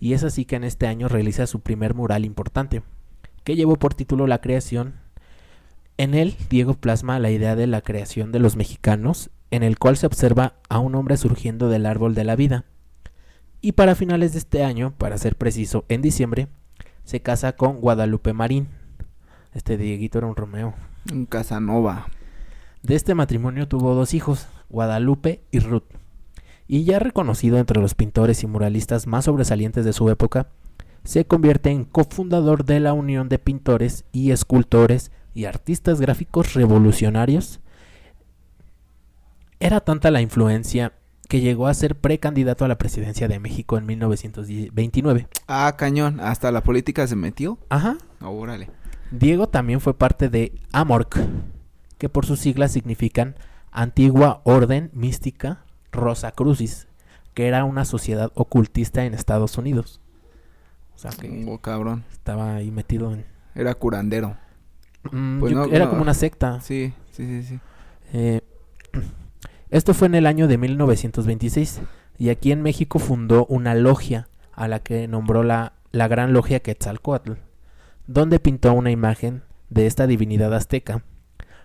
Y 0.00 0.14
es 0.14 0.24
así 0.24 0.44
que 0.44 0.56
en 0.56 0.64
este 0.64 0.88
año 0.88 1.06
realiza 1.06 1.46
su 1.46 1.60
primer 1.60 1.94
mural 1.94 2.24
importante, 2.24 2.82
que 3.44 3.54
llevó 3.54 3.76
por 3.76 3.94
título 3.94 4.26
La 4.26 4.40
creación. 4.40 4.94
En 5.96 6.12
él, 6.12 6.34
Diego 6.50 6.74
plasma 6.74 7.20
la 7.20 7.30
idea 7.30 7.54
de 7.54 7.68
la 7.68 7.80
creación 7.80 8.32
de 8.32 8.40
los 8.40 8.56
mexicanos, 8.56 9.30
en 9.52 9.62
el 9.62 9.78
cual 9.78 9.96
se 9.96 10.06
observa 10.06 10.54
a 10.68 10.80
un 10.80 10.96
hombre 10.96 11.18
surgiendo 11.18 11.68
del 11.68 11.86
árbol 11.86 12.16
de 12.16 12.24
la 12.24 12.34
vida. 12.34 12.64
Y 13.60 13.72
para 13.72 13.94
finales 13.94 14.32
de 14.32 14.40
este 14.40 14.64
año, 14.64 14.92
para 14.98 15.18
ser 15.18 15.36
preciso, 15.36 15.84
en 15.88 16.02
diciembre, 16.02 16.48
se 17.04 17.20
casa 17.20 17.52
con 17.52 17.80
Guadalupe 17.80 18.32
Marín. 18.32 18.81
Este 19.54 19.76
Dieguito 19.76 20.18
era 20.18 20.26
un 20.26 20.36
Romeo. 20.36 20.74
Un 21.12 21.26
Casanova. 21.26 22.06
De 22.82 22.94
este 22.94 23.14
matrimonio 23.14 23.68
tuvo 23.68 23.94
dos 23.94 24.14
hijos, 24.14 24.48
Guadalupe 24.70 25.42
y 25.50 25.60
Ruth. 25.60 25.84
Y 26.66 26.84
ya 26.84 26.98
reconocido 26.98 27.58
entre 27.58 27.80
los 27.80 27.94
pintores 27.94 28.42
y 28.42 28.46
muralistas 28.46 29.06
más 29.06 29.26
sobresalientes 29.26 29.84
de 29.84 29.92
su 29.92 30.08
época, 30.10 30.48
se 31.04 31.26
convierte 31.26 31.70
en 31.70 31.84
cofundador 31.84 32.64
de 32.64 32.80
la 32.80 32.92
Unión 32.92 33.28
de 33.28 33.38
Pintores 33.38 34.04
y 34.12 34.30
Escultores 34.30 35.10
y 35.34 35.44
Artistas 35.44 36.00
Gráficos 36.00 36.54
Revolucionarios. 36.54 37.60
Era 39.60 39.80
tanta 39.80 40.10
la 40.10 40.20
influencia 40.20 40.92
que 41.28 41.40
llegó 41.40 41.66
a 41.66 41.74
ser 41.74 41.96
precandidato 41.96 42.64
a 42.64 42.68
la 42.68 42.78
presidencia 42.78 43.28
de 43.28 43.38
México 43.38 43.78
en 43.78 43.86
1929. 43.86 45.28
Ah, 45.46 45.74
cañón. 45.78 46.20
Hasta 46.20 46.52
la 46.52 46.62
política 46.62 47.06
se 47.06 47.16
metió. 47.16 47.58
Ajá, 47.68 47.96
Órale. 48.20 48.70
Diego 49.12 49.48
también 49.48 49.80
fue 49.80 49.94
parte 49.94 50.28
de 50.28 50.52
AMORC, 50.72 51.18
que 51.98 52.08
por 52.08 52.26
sus 52.26 52.40
siglas 52.40 52.72
significan 52.72 53.36
Antigua 53.70 54.40
Orden 54.44 54.90
Mística 54.92 55.64
Rosa 55.92 56.32
Crucis, 56.32 56.88
que 57.34 57.46
era 57.46 57.64
una 57.64 57.84
sociedad 57.84 58.30
ocultista 58.34 59.04
en 59.04 59.14
Estados 59.14 59.56
Unidos. 59.58 60.00
O 60.94 60.98
sea 60.98 61.10
que 61.10 61.44
Oh, 61.48 61.58
cabrón. 61.58 62.04
estaba 62.10 62.56
ahí 62.56 62.70
metido 62.70 63.12
en... 63.12 63.24
Era 63.54 63.74
curandero. 63.74 64.36
Mm, 65.10 65.40
Pues 65.40 65.52
no, 65.52 65.64
era 65.66 65.84
no. 65.84 65.90
como 65.90 66.02
una 66.02 66.14
secta. 66.14 66.60
Sí, 66.60 66.92
sí, 67.12 67.26
sí, 67.26 67.42
sí. 67.42 67.60
Eh, 68.12 68.40
Esto 69.70 69.94
fue 69.94 70.06
en 70.08 70.14
el 70.14 70.26
año 70.26 70.48
de 70.48 70.58
1926 70.58 71.80
y 72.18 72.28
aquí 72.28 72.52
en 72.52 72.62
México 72.62 72.98
fundó 72.98 73.46
una 73.46 73.74
logia 73.74 74.28
a 74.52 74.68
la 74.68 74.80
que 74.80 75.08
nombró 75.08 75.42
la, 75.42 75.72
la 75.92 76.08
Gran 76.08 76.32
Logia 76.34 76.60
Quetzalcoatl, 76.60 77.32
donde 78.06 78.40
pintó 78.40 78.72
una 78.72 78.90
imagen 78.90 79.42
de 79.70 79.86
esta 79.86 80.06
divinidad 80.06 80.54
azteca. 80.54 81.04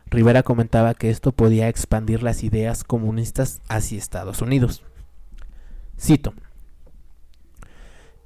Rivera 0.09 0.43
comentaba 0.43 0.93
que 0.93 1.09
esto 1.09 1.31
podía 1.31 1.67
expandir 1.67 2.23
las 2.23 2.43
ideas 2.43 2.83
comunistas 2.83 3.61
hacia 3.67 3.97
Estados 3.97 4.41
Unidos. 4.41 4.83
Cito. 5.99 6.33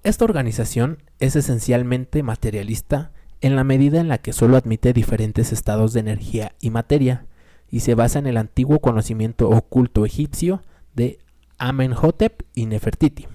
Esta 0.03 0.25
organización 0.25 1.03
es 1.19 1.35
esencialmente 1.35 2.23
materialista 2.23 3.11
en 3.41 3.55
la 3.55 3.63
medida 3.63 3.99
en 3.99 4.07
la 4.07 4.19
que 4.19 4.33
solo 4.33 4.57
admite 4.57 4.93
diferentes 4.93 5.51
estados 5.51 5.93
de 5.93 5.99
energía 6.01 6.53
y 6.59 6.69
materia, 6.69 7.25
y 7.69 7.79
se 7.79 7.95
basa 7.95 8.19
en 8.19 8.27
el 8.27 8.37
antiguo 8.37 8.79
conocimiento 8.79 9.49
oculto 9.49 10.05
egipcio 10.05 10.61
de 10.93 11.19
Amenhotep 11.57 12.43
y 12.53 12.65
Nefertiti. 12.65 13.27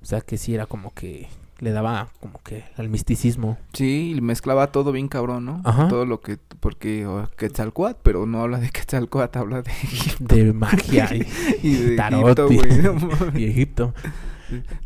O 0.00 0.04
sea 0.04 0.20
que 0.20 0.38
sí 0.38 0.54
era 0.54 0.66
como 0.66 0.94
que 0.94 1.28
le 1.60 1.70
daba 1.72 2.08
como 2.20 2.40
que 2.42 2.64
al 2.76 2.88
misticismo. 2.88 3.58
Sí, 3.72 4.14
y 4.16 4.20
mezclaba 4.20 4.72
todo 4.72 4.92
bien 4.92 5.08
cabrón, 5.08 5.44
¿no? 5.44 5.60
Ajá. 5.64 5.88
Todo 5.88 6.04
lo 6.04 6.20
que, 6.20 6.38
porque 6.60 7.06
oh, 7.06 7.28
Quetzalcoatl, 7.36 8.00
pero 8.02 8.26
no 8.26 8.42
habla 8.42 8.58
de 8.58 8.70
Quetzalcoatl, 8.70 9.38
habla 9.38 9.62
de 9.62 9.70
Egipto 9.70 10.34
De 10.34 10.52
magia 10.52 11.08
y, 11.14 11.26
y 11.62 11.74
de 11.74 11.96
Tarot 11.96 12.38
Egipto, 12.38 12.52
y- 12.52 12.56
güey. 12.56 13.42
y 13.42 13.44
Egipto. 13.50 13.94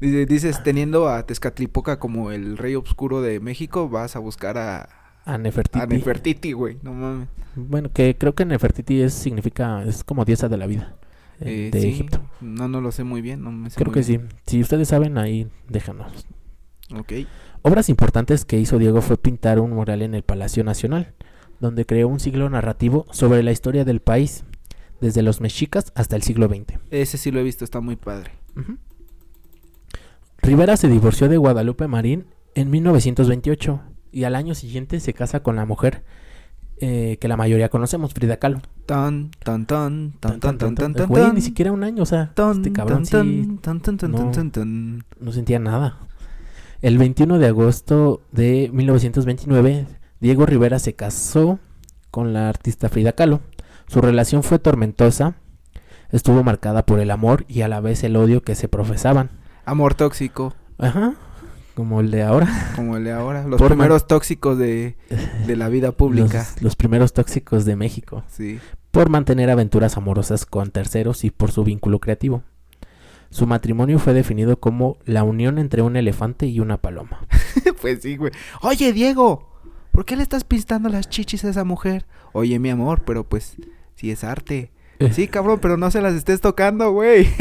Dice- 0.00 0.26
Dices, 0.26 0.62
teniendo 0.62 1.08
a 1.08 1.25
Tezcatlipoca 1.26 1.98
como 1.98 2.30
el 2.30 2.56
rey 2.58 2.75
oscuro 2.75 3.20
de 3.22 3.40
México, 3.40 3.88
vas 3.88 4.14
a 4.14 4.18
buscar 4.20 4.56
a, 4.58 4.88
A 5.25 5.37
Nefertiti. 5.38 5.80
a 5.82 5.87
Nefertiti, 5.87 6.52
güey, 6.52 6.78
no 6.82 6.92
mames. 6.94 7.28
Bueno, 7.56 7.90
que 7.92 8.16
creo 8.16 8.34
que 8.34 8.44
Nefertiti 8.44 9.00
es, 9.00 9.14
significa, 9.14 9.82
es 9.82 10.04
como 10.04 10.25
diosa 10.25 10.48
de 10.48 10.56
la 10.58 10.66
vida 10.66 10.94
eh, 11.40 11.66
Eh, 11.66 11.70
de 11.72 11.80
sí, 11.80 11.88
Egipto. 11.88 12.20
No, 12.40 12.68
no 12.68 12.80
lo 12.80 12.92
sé 12.92 13.02
muy 13.04 13.20
bien, 13.20 13.42
no 13.42 13.50
me 13.50 13.68
sé 13.70 13.76
Creo 13.76 13.92
que 13.92 14.00
bien. 14.02 14.28
sí. 14.30 14.37
Si 14.46 14.60
ustedes 14.60 14.88
saben, 14.88 15.18
ahí 15.18 15.48
déjanos. 15.68 16.26
Ok. 16.95 17.12
Obras 17.62 17.88
importantes 17.88 18.45
que 18.45 18.59
hizo 18.59 18.78
Diego 18.78 19.02
fue 19.02 19.16
pintar 19.16 19.61
un 19.61 19.71
mural 19.71 20.02
en 20.02 20.14
el 20.14 20.23
Palacio 20.23 20.64
Nacional, 20.64 21.14
donde 21.61 21.85
creó 21.85 22.09
un 22.09 22.21
siglo 22.21 22.49
narrativo 22.49 23.07
sobre 23.11 23.42
la 23.42 23.52
historia 23.52 23.85
del 23.85 24.00
país, 24.00 24.45
desde 25.00 25.23
los 25.23 25.40
mexicas 25.40 25.92
hasta 25.95 26.16
el 26.16 26.23
siglo 26.23 26.49
XX. 26.49 26.78
Ese 26.90 27.18
sí 27.18 27.30
lo 27.30 27.40
he 27.40 27.42
visto, 27.42 27.64
está 27.64 27.80
muy 27.80 27.97
padre. 27.97 28.33
Rivera 30.42 30.76
se 30.76 30.88
divorció 30.88 31.28
de 31.28 31.37
Guadalupe 31.37 31.88
Marín 31.88 32.26
en 32.54 32.71
1928 32.71 33.80
y 34.12 34.25
al 34.25 34.35
año 34.35 34.54
siguiente 34.54 35.00
se 35.00 35.12
casa 35.14 35.42
con 35.42 35.57
la 35.57 35.66
mujer 35.66 36.04
eh, 36.80 37.18
que 37.21 37.28
la 37.28 37.37
mayoría 37.37 37.68
conocemos, 37.68 38.14
Frida 38.14 38.38
Kahlo. 38.38 38.61
Tan, 38.87 39.30
tan, 39.45 39.66
tan, 39.66 40.12
tan, 40.21 40.38
tan, 40.40 40.59
tan, 40.59 40.75
tan, 40.75 40.95
tan, 40.95 41.09
Güey, 41.09 41.33
ni 41.33 41.40
siquiera 41.40 41.73
un 41.73 41.83
año, 41.83 42.04
o 42.04 42.07
sea, 42.07 42.33
Tan, 42.35 42.59
este 42.59 42.73
cabrón 42.73 43.04
tan, 43.04 43.26
sí 43.26 43.59
tan, 43.61 43.80
tan, 43.80 43.97
tan, 43.97 44.11
no. 44.12 44.18
tan, 44.18 44.33
tan, 44.33 44.50
tan. 44.50 45.04
no 45.21 45.33
sentía 45.33 45.59
nada. 45.59 45.99
El 46.80 46.99
21 46.99 47.38
de 47.38 47.47
agosto 47.47 48.23
de 48.30 48.70
1929, 48.73 49.87
Diego 50.20 50.47
Rivera 50.47 50.78
se 50.78 50.94
casó 50.94 51.58
con 52.11 52.32
la 52.32 52.49
artista 52.49 52.88
Frida 52.88 53.12
Kahlo. 53.12 53.40
Su 53.88 54.00
relación 54.00 54.42
fue 54.42 54.58
tormentosa, 54.58 55.35
estuvo 56.11 56.44
marcada 56.44 56.85
por 56.87 57.00
el 57.00 57.11
amor 57.11 57.44
y 57.49 57.62
a 57.62 57.68
la 57.68 57.80
vez 57.80 58.04
el 58.04 58.16
odio 58.16 58.42
que 58.42 58.54
se 58.54 58.68
profesaban. 58.68 59.30
Amor 59.64 59.94
tóxico, 59.94 60.54
Ajá, 60.78 61.14
como 61.75 62.00
el 62.00 62.11
de 62.11 62.23
ahora. 62.23 62.49
como 62.76 62.97
el 62.97 63.04
de 63.04 63.12
ahora. 63.12 63.42
Los 63.47 63.58
Por 63.58 63.70
man- 63.70 63.78
primeros 63.78 64.06
tóxicos 64.06 64.56
de, 64.56 64.97
de 65.47 65.56
la 65.56 65.68
vida 65.68 65.92
pública. 65.92 66.38
Los, 66.54 66.62
los 66.62 66.76
primeros 66.76 67.12
tóxicos 67.12 67.64
de 67.64 67.75
México. 67.76 68.23
Sí. 68.28 68.61
Por 68.92 69.08
mantener 69.11 69.50
aventuras 69.50 69.97
amorosas 69.97 70.47
con 70.47 70.70
terceros 70.70 71.25
y 71.25 71.30
por 71.30 71.50
su 71.50 71.64
vínculo 71.64 71.99
creativo. 71.99 72.42
Su 73.30 73.47
matrimonio 73.47 73.99
fue 73.99 74.14
definido 74.14 74.58
como 74.58 74.97
la 75.04 75.23
unión 75.23 75.58
entre 75.58 75.82
un 75.82 75.97
elefante 75.97 76.47
y 76.47 76.61
una 76.61 76.78
paloma. 76.78 77.26
pues 77.82 78.00
sí, 78.02 78.16
güey. 78.16 78.32
Oye, 78.62 78.92
Diego, 78.92 79.49
¿por 79.92 80.04
qué 80.04 80.16
le 80.16 80.23
estás 80.23 80.44
pintando 80.44 80.88
las 80.88 81.08
chichis 81.08 81.44
a 81.44 81.50
esa 81.50 81.64
mujer? 81.64 82.06
Oye, 82.32 82.58
mi 82.58 82.70
amor, 82.70 83.02
pero 83.04 83.25
pues, 83.25 83.56
si 83.94 84.11
es 84.11 84.25
arte. 84.25 84.70
Sí, 85.12 85.28
cabrón, 85.28 85.61
pero 85.61 85.76
no 85.76 85.90
se 85.90 86.00
las 86.00 86.14
estés 86.14 86.40
tocando, 86.40 86.90
güey. 86.92 87.28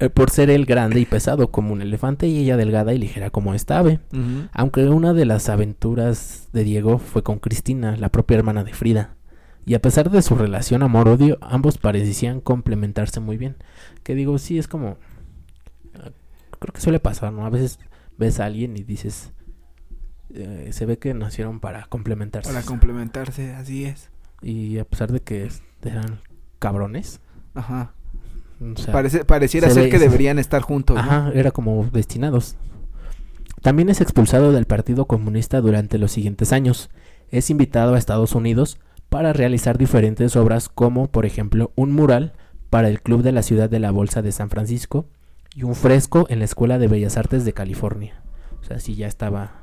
Eh, 0.00 0.08
por 0.08 0.30
ser 0.30 0.48
él 0.48 0.64
grande 0.64 0.98
y 0.98 1.04
pesado 1.04 1.50
como 1.50 1.74
un 1.74 1.82
elefante 1.82 2.26
y 2.26 2.38
ella 2.38 2.56
delgada 2.56 2.94
y 2.94 2.98
ligera 2.98 3.28
como 3.28 3.52
esta 3.52 3.78
ave. 3.78 4.00
Aunque 4.52 4.88
una 4.88 5.12
de 5.12 5.26
las 5.26 5.50
aventuras 5.50 6.48
de 6.54 6.64
Diego 6.64 6.98
fue 6.98 7.22
con 7.22 7.38
Cristina, 7.38 7.96
la 7.98 8.08
propia 8.08 8.38
hermana 8.38 8.64
de 8.64 8.72
Frida. 8.72 9.14
Y 9.66 9.74
a 9.74 9.82
pesar 9.82 10.10
de 10.10 10.22
su 10.22 10.34
relación 10.34 10.82
amor-odio, 10.82 11.38
ambos 11.42 11.78
parecían 11.78 12.40
complementarse 12.40 13.20
muy 13.20 13.36
bien. 13.36 13.56
Que 14.02 14.14
digo, 14.14 14.38
sí, 14.38 14.58
es 14.58 14.66
como... 14.68 14.96
eh, 15.94 16.10
Creo 16.58 16.72
que 16.72 16.80
suele 16.80 17.00
pasar, 17.00 17.32
¿no? 17.32 17.44
A 17.46 17.50
veces 17.50 17.78
ves 18.18 18.40
a 18.40 18.46
alguien 18.46 18.76
y 18.76 18.82
dices... 18.82 19.32
eh, 20.34 20.70
se 20.72 20.86
ve 20.86 20.98
que 20.98 21.12
nacieron 21.14 21.60
para 21.60 21.86
complementarse. 21.86 22.50
Para 22.52 22.64
complementarse, 22.64 23.52
así 23.52 23.84
es. 23.84 24.10
y 24.42 24.78
a 24.78 24.84
pesar 24.84 25.12
de 25.12 25.20
que 25.20 25.48
eran 25.82 26.20
cabrones. 26.58 27.20
Ajá. 27.54 27.92
o 28.60 28.76
sea, 28.78 28.92
Parece, 28.92 29.24
pareciera 29.24 29.68
se 29.68 29.74
ser 29.74 29.84
ve- 29.84 29.90
que 29.90 29.98
deberían 29.98 30.38
estar 30.38 30.62
juntos, 30.62 30.96
¿no? 30.96 31.02
Ajá, 31.02 31.30
era 31.34 31.50
como 31.50 31.84
destinados. 31.92 32.56
También 33.62 33.90
es 33.90 34.00
expulsado 34.00 34.52
del 34.52 34.64
Partido 34.66 35.04
Comunista 35.06 35.60
durante 35.60 35.98
los 35.98 36.12
siguientes 36.12 36.52
años. 36.52 36.88
Es 37.30 37.50
invitado 37.50 37.94
a 37.94 37.98
Estados 37.98 38.34
Unidos 38.34 38.78
para 39.10 39.32
realizar 39.34 39.76
diferentes 39.76 40.34
obras 40.36 40.68
como, 40.70 41.08
por 41.10 41.26
ejemplo, 41.26 41.72
un 41.76 41.92
mural 41.92 42.32
para 42.70 42.88
el 42.88 43.02
Club 43.02 43.22
de 43.22 43.32
la 43.32 43.42
Ciudad 43.42 43.68
de 43.68 43.80
la 43.80 43.90
Bolsa 43.90 44.22
de 44.22 44.32
San 44.32 44.48
Francisco 44.50 45.06
y 45.54 45.64
un 45.64 45.74
fresco 45.74 46.26
en 46.30 46.38
la 46.38 46.44
Escuela 46.46 46.78
de 46.78 46.86
Bellas 46.88 47.16
Artes 47.18 47.44
de 47.44 47.52
California. 47.52 48.22
O 48.60 48.64
sea, 48.64 48.78
sí 48.78 48.94
ya 48.94 49.08
estaba, 49.08 49.62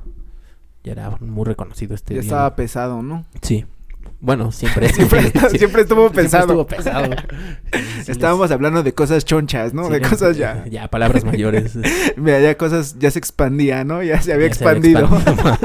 ya 0.84 0.92
era 0.92 1.12
muy 1.22 1.46
reconocido 1.46 1.96
este 1.96 2.14
Ya 2.16 2.20
estaba 2.22 2.56
pesado, 2.56 3.02
¿no? 3.02 3.26
Sí. 3.42 3.66
Bueno, 4.20 4.52
siempre. 4.52 4.90
Siempre, 4.94 5.20
está- 5.20 5.50
siempre 5.50 5.82
estuvo 5.84 6.10
pesado. 6.12 6.46
estuvo 6.46 6.68
pesado. 6.68 7.10
Sí, 8.04 8.12
Estábamos 8.12 8.52
hablando 8.52 8.82
de 8.84 8.94
cosas 8.94 9.26
chonchas, 9.26 9.74
¿no? 9.74 9.86
sí, 9.88 9.94
de 9.94 10.02
cosas 10.02 10.38
ya. 10.38 10.66
Ya, 10.70 10.88
palabras 10.90 11.24
mayores. 11.26 11.78
Mira, 12.16 12.40
ya 12.40 12.58
cosas, 12.58 12.98
ya 13.00 13.12
se 13.12 13.20
expandía, 13.20 13.84
¿no? 13.84 14.02
Ya 14.04 14.22
se 14.22 14.34
había 14.34 14.48
Ya 14.48 14.54
se 14.56 14.66
había 14.66 14.78
expandido. 14.80 15.02
expandido 15.18 15.44
más. 15.44 15.60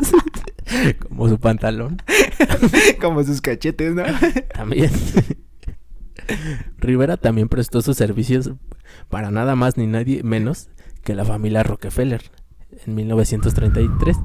Como 1.09 1.29
su 1.29 1.39
pantalón. 1.39 1.99
Como 3.01 3.23
sus 3.25 3.41
cachetes, 3.41 3.95
¿no? 3.95 4.05
También. 4.55 4.91
Rivera 6.79 7.17
también 7.17 7.49
prestó 7.49 7.83
sus 7.83 7.97
servicios 7.97 8.53
para 9.09 9.31
nada 9.31 9.57
más 9.57 9.77
ni 9.77 9.87
nadie 9.87 10.23
menos 10.23 10.69
que 11.03 11.15
la 11.15 11.25
familia 11.25 11.63
Rockefeller 11.63 12.23
en 12.87 12.95
1933. 12.95 14.17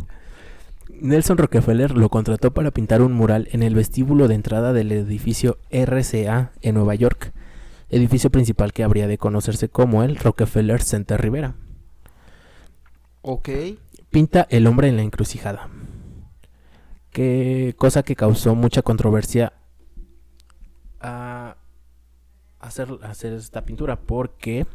Nelson 1.01 1.37
Rockefeller 1.37 1.95
lo 1.95 2.09
contrató 2.09 2.53
para 2.53 2.71
pintar 2.71 3.01
un 3.01 3.13
mural 3.13 3.47
en 3.51 3.63
el 3.63 3.75
vestíbulo 3.75 4.27
de 4.27 4.35
entrada 4.35 4.73
del 4.73 4.91
edificio 4.91 5.57
RCA 5.69 6.51
en 6.61 6.75
Nueva 6.75 6.95
York, 6.95 7.33
edificio 7.89 8.29
principal 8.31 8.73
que 8.73 8.83
habría 8.83 9.07
de 9.07 9.17
conocerse 9.17 9.69
como 9.69 10.03
el 10.03 10.15
Rockefeller 10.17 10.81
Center 10.81 11.21
Rivera. 11.21 11.55
Ok. 13.21 13.49
Pinta 14.09 14.47
El 14.49 14.67
hombre 14.67 14.87
en 14.87 14.95
la 14.95 15.03
encrucijada. 15.03 15.69
Que 17.17 17.73
cosa 17.75 18.03
que 18.03 18.15
causó 18.15 18.53
mucha 18.53 18.83
controversia 18.83 19.51
a 21.01 21.57
hacer, 22.59 22.89
hacer 23.01 23.33
esta 23.33 23.65
pintura 23.65 23.95
porque 23.95 24.67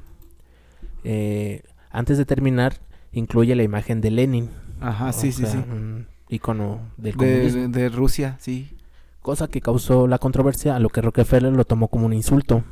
eh, 1.05 1.63
antes 1.93 2.19
de 2.19 2.25
terminar 2.25 2.81
incluye 3.13 3.55
la 3.55 3.63
imagen 3.63 4.01
de 4.01 4.11
Lenin. 4.11 4.51
Ajá, 4.81 5.13
sí, 5.13 5.31
sí, 5.31 5.47
sí. 5.47 5.57
Un 5.57 6.09
icono 6.31 6.81
del 6.97 7.17
De, 7.17 7.69
de 7.69 7.89
Rusia, 7.91 8.35
sí. 8.41 8.77
Cosa 9.21 9.47
que 9.47 9.61
causó 9.61 10.09
la 10.09 10.19
controversia 10.19 10.75
a 10.75 10.81
lo 10.81 10.89
que 10.89 11.01
Rockefeller 11.01 11.53
lo 11.53 11.65
tomó 11.65 11.87
como 11.87 12.07
un 12.07 12.13
insulto. 12.13 12.65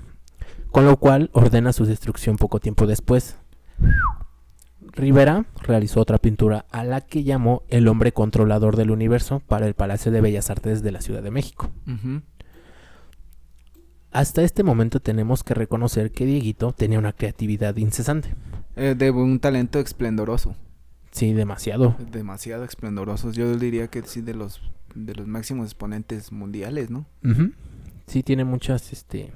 Con 0.73 0.85
lo 0.85 0.97
cual 0.97 1.31
ordena 1.33 1.73
su 1.73 1.85
destrucción 1.85 2.39
poco 2.39 2.59
tiempo 2.59 2.89
después. 2.89 3.37
Rivera 4.81 5.45
realizó 5.71 6.01
otra 6.01 6.19
pintura 6.19 6.67
a 6.71 6.83
la 6.83 7.01
que 7.01 7.23
llamó 7.23 7.63
El 7.69 7.87
hombre 7.87 8.13
controlador 8.13 8.77
del 8.77 8.91
universo 8.91 9.41
para 9.41 9.67
el 9.67 9.75
Palacio 9.75 10.11
de 10.11 10.21
Bellas 10.21 10.51
Artes 10.51 10.83
de 10.83 10.91
la 10.91 11.01
Ciudad 11.01 11.23
de 11.23 11.31
México. 11.31 11.71
Hasta 14.11 14.43
este 14.43 14.65
momento 14.65 14.99
tenemos 14.99 15.45
que 15.45 15.55
reconocer 15.55 16.11
que 16.11 16.27
Dieguito 16.27 16.73
tenía 16.73 16.99
una 16.99 17.13
creatividad 17.13 17.77
incesante. 17.77 18.35
Eh, 18.75 18.97
de 18.99 19.13
un 19.13 19.39
talento 19.39 19.79
esplendoroso. 19.79 20.57
Sí, 21.13 21.33
demasiado. 21.35 21.97
Demasiado 22.11 22.65
esplendoroso. 22.65 23.31
Yo 23.31 23.57
diría 23.57 23.87
que 23.87 24.03
sí, 24.03 24.23
de 24.23 24.35
los, 24.35 24.61
de 24.97 25.15
los 25.15 25.29
máximos 25.29 25.67
exponentes 25.67 26.33
mundiales, 26.33 26.91
¿no? 26.91 27.07
Sí, 28.07 28.25
tiene 28.25 28.45
muchas, 28.45 28.93
este, 28.93 29.33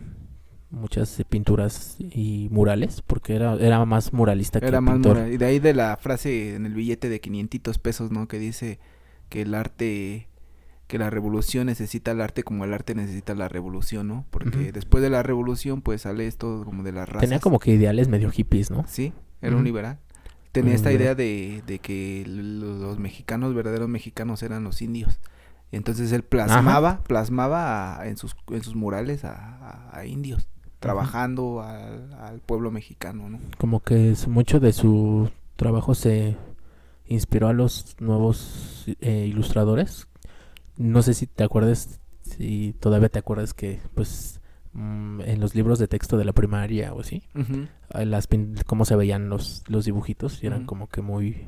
muchas 0.75 1.23
pinturas 1.29 1.97
y 1.99 2.49
murales, 2.51 3.03
porque 3.03 3.35
era, 3.37 3.55
era 3.55 3.85
más 3.85 4.13
muralista 4.13 4.61
que 4.61 4.67
Era 4.67 4.81
más 4.81 4.95
pintor. 4.95 5.29
Y 5.33 5.37
de 5.37 5.47
ahí 5.47 5.59
de 5.59 5.75
la 5.75 5.97
frase 5.97 6.55
en 6.57 6.67
el 6.67 6.75
billete 6.75 7.09
de 7.09 7.21
500 7.21 7.79
pesos, 7.79 8.11
¿no? 8.11 8.29
Que 8.29 8.39
dice 8.39 8.79
que 9.29 9.43
el 9.43 9.55
arte 9.55 10.29
que 10.87 10.99
la 10.99 11.09
revolución 11.09 11.67
necesita 11.67 12.11
el 12.11 12.21
arte 12.21 12.43
como 12.43 12.65
el 12.67 12.75
arte 12.75 12.95
necesita 12.95 13.35
la 13.35 13.49
revolución, 13.49 14.07
¿no? 14.07 14.27
Porque 14.31 14.71
después 14.71 15.03
de 15.03 15.09
la 15.09 15.23
revolución, 15.23 15.81
pues 15.81 16.03
sale 16.03 16.27
esto 16.27 16.63
como 16.67 16.83
de 16.83 16.93
las 16.93 17.09
razas. 17.09 17.23
Tenía 17.23 17.41
como 17.41 17.59
que 17.59 17.73
ideales 17.73 18.09
medio 18.09 18.31
hippies, 18.31 18.71
¿no? 18.71 18.85
Sí, 18.87 19.15
era 19.41 19.57
un 19.57 19.65
liberal. 19.65 19.99
Tenía 20.53 20.75
esta 20.75 20.93
idea 20.93 21.15
de, 21.15 21.63
de 21.67 21.79
que 21.79 22.25
los 22.27 22.99
mexicanos, 22.99 23.55
verdaderos 23.55 23.89
mexicanos, 23.89 24.43
eran 24.43 24.63
los 24.63 24.83
indios. 24.83 25.19
Entonces 25.73 26.13
él 26.13 26.23
plasmaba, 26.23 27.03
plasmaba 27.03 27.99
a- 28.01 28.07
en 28.09 28.17
sus 28.19 28.37
en 28.51 28.63
sus 28.63 28.77
murales 28.77 29.25
a, 29.25 29.33
a- 29.33 29.99
a 29.99 30.07
indios 30.07 30.47
trabajando 30.85 31.63
al, 31.63 32.13
al 32.15 32.41
pueblo 32.41 32.71
mexicano, 32.71 33.29
¿no? 33.29 33.39
Como 33.59 33.81
que 33.81 34.13
es- 34.13 34.29
mucho 34.29 34.61
de 34.61 34.73
su 34.73 35.31
trabajo 35.57 35.95
se 35.95 36.37
inspiró 37.07 37.49
a 37.49 37.53
los 37.53 37.97
nuevos 38.01 38.85
eh, 39.01 39.27
ilustradores. 39.29 40.07
No 40.77 41.03
sé 41.03 41.15
si 41.15 41.27
te 41.27 41.45
acuerdas, 41.45 42.01
si 42.23 42.75
todavía 42.81 43.09
te 43.09 43.19
acuerdas 43.19 43.55
que, 43.55 43.81
pues, 43.95 44.41
mm, 44.73 45.21
en 45.23 45.41
los 45.41 45.55
libros 45.55 45.79
de 45.79 45.87
texto 45.89 46.17
de 46.17 46.25
la 46.25 46.33
primaria 46.33 46.93
o 46.95 47.01
así, 47.01 47.23
eh, 47.95 48.07
las 48.07 48.29
pin- 48.29 48.63
cómo 48.67 48.85
se 48.85 48.97
veían 48.97 49.29
los, 49.29 49.63
los 49.69 49.85
dibujitos 49.85 50.43
y 50.43 50.47
eran 50.47 50.67
como 50.67 50.89
que 50.89 51.01
muy, 51.03 51.47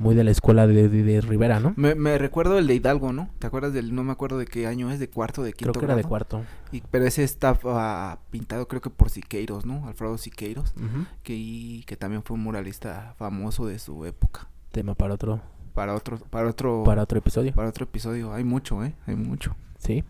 muy 0.00 0.14
de 0.16 0.24
la 0.24 0.30
escuela 0.32 0.66
de, 0.66 0.88
de- 0.88 1.02
de 1.04 1.20
Rivera, 1.20 1.60
¿no? 1.60 1.74
Me, 1.76 1.94
me 1.94 2.16
recuerdo 2.18 2.58
el 2.58 2.66
de 2.66 2.74
Hidalgo, 2.74 3.12
¿no? 3.12 3.28
¿Te 3.38 3.46
acuerdas 3.46 3.72
del, 3.72 3.94
no 3.94 4.02
me 4.02 4.10
acuerdo 4.12 4.38
de 4.38 4.46
qué 4.46 4.66
año 4.66 4.90
es, 4.90 4.98
de 4.98 5.08
cuarto, 5.08 5.42
de 5.42 5.52
quinto 5.52 5.72
Creo 5.72 5.80
que 5.80 5.84
era 5.84 5.94
de 5.94 6.00
grado? 6.00 6.08
cuarto. 6.08 6.42
Y- 6.72 6.82
pero 6.90 7.04
ese 7.06 7.22
está 7.22 7.56
ah, 7.66 8.18
pintado 8.30 8.66
creo 8.66 8.80
que 8.80 8.90
por 8.90 9.10
Siqueiros, 9.10 9.66
¿no? 9.66 9.86
Alfredo 9.86 10.16
Siqueiros, 10.18 10.72
Ujú. 10.76 11.04
que, 11.22 11.34
y 11.36 11.84
que 11.84 11.96
también 11.96 12.22
fue 12.22 12.34
un 12.36 12.42
muralista 12.42 13.14
famoso 13.18 13.66
de 13.66 13.78
su 13.78 14.04
época. 14.06 14.48
Tema 14.72 14.94
para 14.94 15.14
otro, 15.14 15.40
Para 15.74 15.94
otro, 15.94 16.18
para 16.18 16.48
otro, 16.48 16.82
para 16.84 17.02
otro 17.02 17.18
episodio. 17.18 17.52
para 17.54 17.68
otro 17.68 17.84
episodio. 17.84 18.32
Hay 18.32 18.42
mucho, 18.44 18.82
¿eh? 18.84 18.94
Hay 19.06 19.16
mucho. 19.16 19.54
Sí. 19.78 20.02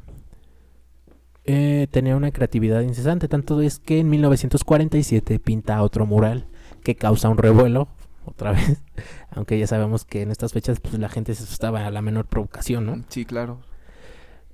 Eh, 1.44 1.88
tenía 1.90 2.16
una 2.16 2.30
creatividad 2.30 2.82
incesante, 2.82 3.26
tanto 3.26 3.60
es 3.60 3.78
que 3.78 3.98
en 3.98 4.10
1947 4.10 5.38
pinta 5.40 5.82
otro 5.82 6.06
mural 6.06 6.46
que 6.84 6.94
causa 6.94 7.28
un 7.28 7.38
revuelo, 7.38 7.88
otra 8.24 8.52
vez, 8.52 8.82
aunque 9.30 9.58
ya 9.58 9.66
sabemos 9.66 10.04
que 10.04 10.22
en 10.22 10.30
estas 10.30 10.52
fechas 10.52 10.80
pues, 10.80 10.98
la 10.98 11.08
gente 11.08 11.34
se 11.34 11.44
asustaba 11.44 11.86
a 11.86 11.90
la 11.90 12.02
menor 12.02 12.26
provocación, 12.26 12.86
¿no? 12.86 13.04
Sí, 13.08 13.24
claro. 13.24 13.60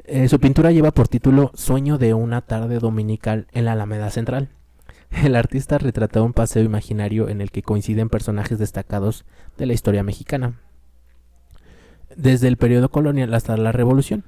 Eh, 0.05 0.29
su 0.29 0.39
pintura 0.39 0.71
lleva 0.71 0.93
por 0.93 1.09
título 1.09 1.51
Sueño 1.55 1.99
de 1.99 2.15
una 2.15 2.43
tarde 2.43 2.79
dominical 2.79 3.49
en 3.53 3.65
la 3.65 3.73
Alameda 3.73 4.11
Central. 4.11 4.51
El 5.25 5.37
artista 5.37 5.79
retrató 5.79 6.25
un 6.25 6.33
paseo 6.33 6.63
imaginario 6.63 7.29
en 7.29 7.41
el 7.41 7.51
que 7.51 7.63
coinciden 7.63 8.09
personajes 8.09 8.59
destacados 8.59 9.25
de 9.57 9.67
la 9.67 9.73
historia 9.73 10.03
mexicana, 10.03 10.61
desde 12.15 12.49
el 12.49 12.57
periodo 12.57 12.91
colonial 12.91 13.33
hasta 13.35 13.57
la 13.57 13.73
Revolución. 13.73 14.25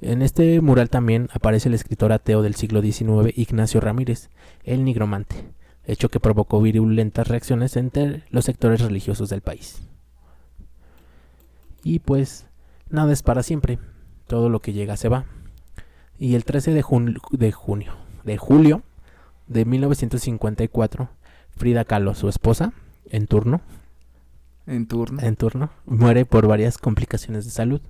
En 0.00 0.20
este 0.22 0.60
mural 0.60 0.90
también 0.90 1.28
aparece 1.32 1.68
el 1.68 1.74
escritor 1.74 2.12
ateo 2.12 2.42
del 2.42 2.54
siglo 2.54 2.82
XIX 2.82 3.36
Ignacio 3.36 3.80
Ramírez, 3.80 4.28
el 4.64 4.84
nigromante, 4.84 5.36
hecho 5.86 6.08
que 6.08 6.20
provocó 6.20 6.60
virulentas 6.60 7.28
reacciones 7.28 7.76
entre 7.76 8.24
los 8.30 8.44
sectores 8.44 8.80
religiosos 8.80 9.28
del 9.28 9.40
país. 9.40 9.82
Y 11.82 12.00
pues, 12.00 12.46
nada 12.90 13.12
es 13.12 13.22
para 13.22 13.42
siempre 13.42 13.78
todo 14.26 14.48
lo 14.48 14.60
que 14.60 14.72
llega 14.72 14.96
se 14.96 15.08
va. 15.08 15.24
Y 16.18 16.34
el 16.34 16.44
13 16.44 16.72
de, 16.72 16.82
jun- 16.82 17.20
de 17.30 17.52
junio, 17.52 17.94
de 18.24 18.36
julio 18.38 18.82
de 19.46 19.64
1954, 19.64 21.08
Frida 21.56 21.84
Kahlo, 21.84 22.14
su 22.14 22.28
esposa, 22.28 22.72
en 23.10 23.26
turno, 23.26 23.60
En 24.66 24.86
turno. 24.86 25.20
en 25.22 25.36
turno, 25.36 25.70
muere 25.84 26.24
por 26.24 26.46
varias 26.48 26.78
complicaciones 26.78 27.44
de 27.44 27.50
salud. 27.52 27.80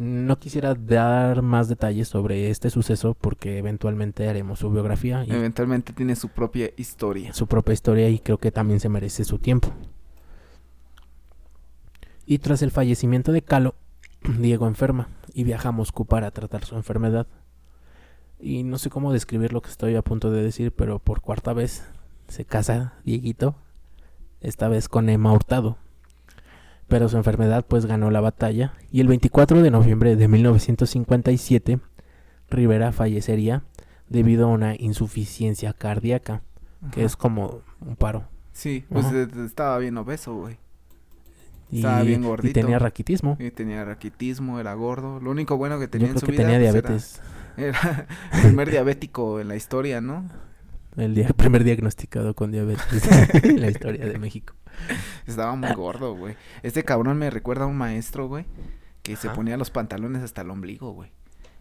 No 0.00 0.38
quisiera 0.38 0.74
dar 0.74 1.42
más 1.42 1.68
detalles 1.68 2.08
sobre 2.08 2.48
este 2.48 2.70
suceso 2.70 3.14
porque 3.20 3.58
eventualmente 3.58 4.26
haremos 4.26 4.60
su 4.60 4.70
biografía 4.70 5.26
y 5.26 5.30
Eventualmente 5.30 5.92
tiene 5.92 6.16
su 6.16 6.30
propia 6.30 6.70
historia. 6.78 7.34
su 7.34 7.46
propia 7.46 7.74
historia 7.74 8.08
y 8.08 8.18
creo 8.18 8.38
que 8.38 8.50
también 8.50 8.80
se 8.80 8.88
merece 8.88 9.24
su 9.24 9.38
tiempo. 9.38 9.68
Y 12.24 12.38
tras 12.38 12.62
el 12.62 12.70
fallecimiento 12.70 13.30
de 13.30 13.42
Calo, 13.42 13.74
Diego 14.40 14.66
enferma 14.66 15.08
y 15.34 15.44
viaja 15.44 15.68
a 15.68 15.72
Moscú 15.72 16.06
para 16.06 16.30
tratar 16.30 16.64
su 16.64 16.76
enfermedad. 16.76 17.26
Y 18.38 18.62
no 18.62 18.78
sé 18.78 18.88
cómo 18.88 19.12
describir 19.12 19.52
lo 19.52 19.60
que 19.60 19.68
estoy 19.68 19.96
a 19.96 20.02
punto 20.02 20.30
de 20.30 20.42
decir, 20.42 20.72
pero 20.72 20.98
por 20.98 21.20
cuarta 21.20 21.52
vez 21.52 21.84
se 22.28 22.46
casa 22.46 22.94
Dieguito, 23.04 23.54
esta 24.40 24.68
vez 24.68 24.88
con 24.88 25.10
Emma 25.10 25.30
Hurtado. 25.30 25.76
Pero 26.90 27.08
su 27.08 27.16
enfermedad 27.16 27.64
pues 27.66 27.86
ganó 27.86 28.10
la 28.10 28.20
batalla 28.20 28.74
y 28.92 29.00
el 29.00 29.08
24 29.08 29.62
de 29.62 29.70
noviembre 29.70 30.16
de 30.16 30.28
1957 30.28 31.78
Rivera 32.50 32.92
fallecería 32.92 33.62
debido 34.08 34.46
a 34.46 34.48
una 34.50 34.74
insuficiencia 34.76 35.72
cardíaca 35.72 36.42
que 36.92 37.00
Ajá. 37.00 37.06
es 37.06 37.16
como 37.16 37.60
un 37.80 37.96
paro. 37.96 38.24
Sí, 38.52 38.84
pues 38.90 39.06
Ajá. 39.06 39.16
eh, 39.22 39.28
estaba 39.46 39.78
bien 39.78 39.96
obeso, 39.96 40.34
güey. 40.34 40.58
Y, 41.70 41.76
Estaba 41.76 42.02
bien 42.02 42.24
y 42.24 42.26
gordito. 42.26 42.52
tenía 42.60 42.80
raquitismo. 42.80 43.36
Y 43.38 43.52
tenía 43.52 43.84
raquitismo, 43.84 44.58
era 44.58 44.74
gordo. 44.74 45.20
Lo 45.20 45.30
único 45.30 45.56
bueno 45.56 45.78
que 45.78 45.84
Yo 45.84 45.90
tenía 45.90 46.08
en 46.08 46.12
creo 46.14 46.20
su 46.20 46.26
que 46.26 46.32
vida 46.32 46.42
tenía 46.42 46.58
pues, 46.58 46.74
era- 46.74 46.82
diabetes. 46.88 47.22
Era, 47.56 48.06
el 48.32 48.40
primer 48.42 48.70
diabético 48.70 49.38
en 49.40 49.48
la 49.48 49.54
historia, 49.56 50.00
¿no? 50.00 50.24
El 50.96 51.14
dia- 51.14 51.28
primer 51.36 51.62
diagnosticado 51.62 52.34
con 52.34 52.50
diabetes 52.50 53.02
en 53.44 53.60
la 53.60 53.68
historia 53.70 54.06
de 54.06 54.18
México. 54.18 54.54
Estaba 55.26 55.54
muy 55.54 55.72
gordo, 55.74 56.14
güey. 56.14 56.36
Este 56.62 56.84
cabrón 56.84 57.18
me 57.18 57.30
recuerda 57.30 57.64
a 57.64 57.66
un 57.66 57.76
maestro, 57.76 58.28
güey, 58.28 58.44
que 59.02 59.16
se 59.16 59.30
ponía 59.30 59.56
los 59.56 59.70
pantalones 59.70 60.22
hasta 60.22 60.42
el 60.42 60.50
ombligo, 60.50 60.92
güey. 60.92 61.10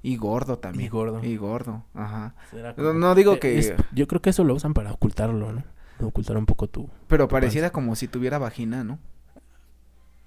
Y 0.02 0.16
gordo 0.16 0.58
también. 0.60 0.86
Y 0.86 0.90
gordo. 0.90 1.24
Y 1.24 1.36
gordo, 1.38 1.84
ajá. 1.94 2.34
No, 2.78 2.94
no 2.94 3.16
digo 3.16 3.34
Eh, 3.34 3.40
que... 3.40 3.60
es- 3.60 3.74
yo 3.92 4.08
creo 4.08 4.22
que 4.22 4.30
eso 4.30 4.44
lo 4.44 4.56
usan 4.56 4.74
para 4.74 4.92
ocultarlo, 4.94 5.52
¿no? 5.52 5.64
Ocultar 6.02 6.38
un 6.38 6.46
poco 6.46 6.68
tu... 6.70 6.90
Pero 7.08 7.28
pareciera 7.28 7.72
como 7.72 7.96
si 7.98 8.08
tuviera 8.08 8.38
vagina, 8.38 8.86
¿no? 8.86 9.00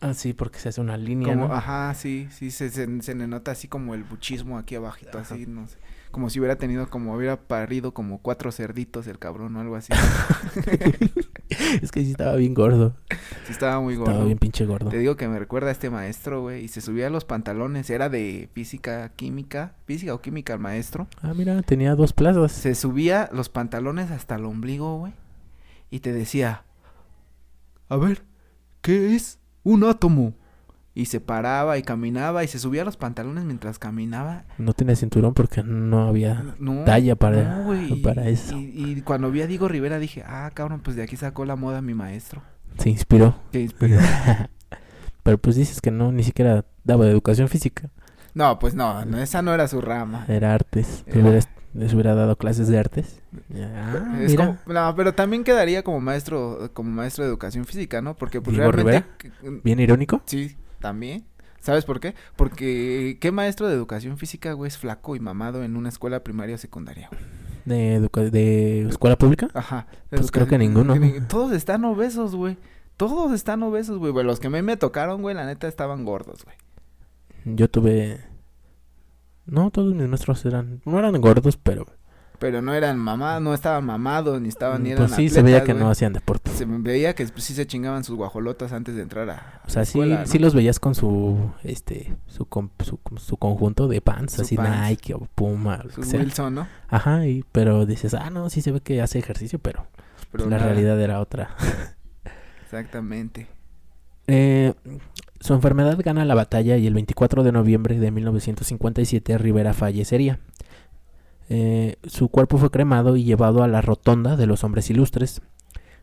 Ah, 0.02 0.14
sí, 0.14 0.33
porque 0.33 0.59
se 0.59 0.68
hace 0.68 0.81
una 0.81 0.96
línea, 0.96 1.28
Como, 1.33 1.46
¿no? 1.48 1.55
ajá, 1.55 1.94
sí, 1.94 2.28
sí, 2.33 2.50
se, 2.50 2.70
se, 2.70 3.00
se 3.02 3.14
le 3.14 3.28
nota 3.28 3.52
así 3.52 3.68
como 3.68 3.94
el 3.94 4.02
buchismo 4.02 4.59
aquí 4.59 4.74
abajito, 4.74 5.16
así, 5.18 5.46
no 5.46 5.68
sé. 5.68 5.78
Como 6.12 6.31
si 6.31 6.38
hubiera 6.38 6.57
tenido, 6.57 6.88
como 6.88 7.14
hubiera 7.14 7.37
parido 7.37 7.92
como 7.92 8.18
cuatro 8.18 8.53
cerditos 8.53 9.07
el 9.07 9.18
cabrón 9.18 9.57
o 9.57 9.61
algo 9.61 9.77
así. 9.77 9.92
es 11.83 11.90
que 11.90 12.05
sí 12.05 12.12
estaba 12.12 12.37
bien 12.37 12.55
gordo. 12.55 12.94
Sí 13.46 13.53
estaba 13.53 13.81
muy 13.81 13.96
gordo. 13.96 14.12
Estaba 14.12 14.27
bien 14.27 14.38
pinche 14.38 14.66
gordo. 14.66 14.90
Te 14.90 14.98
digo 14.98 15.16
que 15.16 15.27
me 15.27 15.38
recuerda 15.38 15.68
a 15.68 15.72
este 15.72 15.88
maestro, 15.90 16.42
güey, 16.42 16.64
y 16.64 16.68
se 16.68 16.83
subía 16.83 17.07
a 17.07 17.11
los 17.11 17.25
pantalones, 17.25 17.90
era 17.90 18.09
de 18.09 18.48
física, 18.53 19.11
química, 19.16 19.75
física 19.87 20.14
o 20.14 20.20
química 20.20 20.53
el 20.53 20.61
maestro. 20.61 21.09
Ah, 21.22 21.33
mira, 21.35 21.62
tenía 21.62 21.94
dos 21.94 22.12
plazas. 22.12 22.53
Se 22.53 22.75
subía 22.75 23.31
los 23.33 23.48
pantalones 23.48 24.11
hasta 24.11 24.37
el 24.37 24.44
ombligo, 24.44 24.98
güey, 24.98 25.14
y 25.90 26.01
te 26.01 26.12
decía, 26.12 26.64
a 27.88 27.96
ver, 27.96 28.22
¿qué 28.83 29.16
es 29.16 29.38
un 29.64 29.85
átomo? 29.85 30.35
Y 30.94 31.07
se 31.07 31.20
paraba 31.20 31.78
y 31.78 31.83
caminaba 31.83 32.44
y 32.44 32.48
se 32.48 32.59
subía 32.59 32.85
los 32.85 32.98
pantalones 32.98 33.44
mientras 33.44 33.78
caminaba. 33.78 34.44
No 34.59 34.74
tenía 34.74 34.94
cinturón 34.94 35.33
porque 35.33 35.62
no 35.62 36.07
había... 36.07 36.44
No, 36.59 36.85
Talla 36.85 37.16
para- 37.16 37.64
no, 37.64 37.72
eso. 37.72 38.59
Y, 38.59 38.96
y 38.98 39.00
cuando 39.00 39.31
vi 39.31 39.40
a 39.40 39.46
Diego 39.46 39.68
Rivera 39.68 39.98
dije, 39.98 40.22
ah, 40.26 40.50
cabrón, 40.52 40.81
pues 40.81 40.94
de 40.96 41.02
aquí 41.02 41.16
sacó 41.16 41.46
la 41.46 41.57
moda 41.57 41.81
mi 41.81 41.94
maestro. 41.94 42.42
Se 42.78 42.90
inspiró. 42.90 43.35
Que 43.52 43.61
inspiró. 43.62 43.98
Pero 45.22 45.38
pues 45.38 45.57
dices 45.57 45.81
que 45.81 45.90
no, 45.90 46.12
ni 46.12 46.24
siquiera 46.24 46.64
daba 46.85 47.07
educación 47.07 47.48
física. 47.48 47.88
no, 48.35 48.59
pues 48.59 48.74
no, 48.74 49.05
no, 49.05 49.18
esa 49.18 49.40
no 49.42 49.55
era 49.55 49.68
su 49.68 49.81
rama. 49.81 50.26
Era 50.28 50.52
artes. 50.55 51.05
Era- 51.07 51.20
Hubiera- 51.20 51.40
Les 51.74 51.94
hubiera 51.94 52.14
dado 52.14 52.37
clases 52.37 52.68
de 52.68 52.78
artes. 52.78 53.22
Ah, 53.55 54.18
Es 54.20 54.33
mira. 54.33 54.59
como- 54.66 54.74
no, 54.74 54.94
pero 54.94 55.14
también 55.14 55.42
quedaría 55.42 55.83
como 55.83 56.00
maestro, 56.00 56.70
como 56.74 56.90
maestro 56.90 57.24
de 57.24 57.31
educación 57.31 57.64
física, 57.64 58.02
¿no? 58.02 58.14
Porque 58.14 58.42
pues 58.42 58.55
¿Diego 58.57 58.70
realmente, 58.72 59.07
Bien 59.64 59.81
irónico. 59.81 60.20
sí, 60.26 60.55
también. 60.83 61.25
¿Sabes 61.61 61.85
por 61.85 62.01
qué? 62.01 62.14
Porque 62.37 63.16
¿qué 63.21 63.31
maestro 63.33 63.68
de 63.68 63.75
educación 63.75 64.18
física, 64.18 64.53
güey, 64.53 64.68
es 64.68 64.77
flaco 64.77 65.14
y 65.16 65.21
mamado 65.21 65.62
en 65.62 65.77
una 65.77 65.88
escuela 65.88 66.25
primaria 66.25 66.57
o 66.57 66.59
secundaria? 66.59 67.09
güey? 67.11 67.23
De, 67.64 67.95
educa- 67.95 68.29
de 68.31 68.88
escuela 68.88 69.16
pública. 69.16 69.49
Ajá. 69.55 69.87
Pues 70.11 70.33
creo 70.33 70.49
que 70.49 70.59
ninguno. 70.59 70.95
Todos 71.29 71.53
están 71.53 71.85
obesos, 71.85 72.35
güey. 72.35 72.57
Todos 72.97 73.33
están 73.33 73.62
obesos, 73.62 73.99
güey. 73.99 74.11
Güey, 74.12 74.27
Los 74.27 74.40
que 74.40 74.49
a 74.49 74.51
mí 74.51 74.61
me 74.62 74.77
tocaron, 74.77 75.23
güey, 75.23 75.35
la 75.37 75.47
neta 75.47 75.68
estaban 75.68 76.05
gordos, 76.05 76.45
güey. 76.45 76.57
Yo 77.57 77.71
tuve. 77.71 78.21
No, 79.47 79.71
todos 79.71 79.95
mis 79.95 80.09
maestros 80.09 80.45
eran. 80.45 80.81
No 80.85 80.99
eran 80.99 81.21
gordos, 81.21 81.57
pero. 81.57 81.87
Pero 82.42 82.61
no 82.61 82.74
eran 82.74 82.98
mamados, 82.98 83.40
no 83.40 83.55
estaban 83.55 83.85
mamados, 83.85 84.40
ni 84.40 84.48
estaban, 84.48 84.83
ni 84.83 84.90
eran 84.90 85.07
pues 85.07 85.14
sí, 85.14 85.28
se 85.28 85.42
veía 85.42 85.62
que 85.62 85.74
no 85.74 85.88
hacían 85.88 86.12
deporte. 86.12 86.50
Se 86.50 86.64
veía 86.64 87.14
que 87.14 87.24
pues, 87.28 87.44
sí 87.44 87.55
se 87.55 87.68
chingaban 87.68 88.02
sus 88.02 88.16
guajolotas 88.16 88.72
antes 88.72 88.96
de 88.96 89.02
entrar 89.02 89.31
a, 89.31 89.61
O 89.64 89.70
sea, 89.70 89.85
sí, 89.85 90.00
sí 90.24 90.40
los 90.40 90.52
veías 90.52 90.81
con 90.81 90.96
su. 90.96 91.52
Este. 91.62 92.16
Su, 92.26 92.48
su, 92.83 92.98
su 93.16 93.37
conjunto 93.37 93.87
de 93.87 94.00
pants, 94.00 94.33
Su 94.33 94.42
así 94.42 94.57
pants. 94.57 94.88
Nike 94.88 95.14
o 95.14 95.20
Puma. 95.33 95.85
Su. 95.94 96.00
Wilson, 96.00 96.57
¿no? 96.57 96.66
Ajá, 96.88 97.24
y, 97.28 97.44
pero 97.52 97.87
dices, 97.87 98.12
ah, 98.14 98.28
no, 98.31 98.50
sí 98.50 98.61
se 98.61 98.72
ve 98.72 98.81
que 98.81 99.00
hace 99.00 99.20
ejercicio, 99.20 99.61
pero, 99.61 99.87
Pero 100.33 100.50
la 100.50 100.59
realidad 100.59 101.00
era 101.00 101.20
otra. 101.20 101.55
Exactamente. 102.64 103.46
Eh, 104.28 104.72
su 105.40 105.52
enfermedad 105.52 105.98
gana 105.98 106.24
la 106.24 106.37
batalla 106.37 106.76
y 106.76 106.87
el 106.87 106.94
24 106.94 107.42
de 107.42 107.50
noviembre 107.50 107.98
de 107.98 108.12
1957 108.12 109.37
Rivera 109.37 109.74
fallecería. 109.74 110.38
Eh, 111.54 111.96
su 112.04 112.30
cuerpo 112.30 112.56
fue 112.56 112.70
cremado 112.70 113.14
y 113.14 113.24
llevado 113.24 113.62
a 113.62 113.68
la 113.68 113.82
rotonda 113.82 114.36
de 114.36 114.46
los 114.46 114.64
hombres 114.64 114.88
ilustres, 114.88 115.42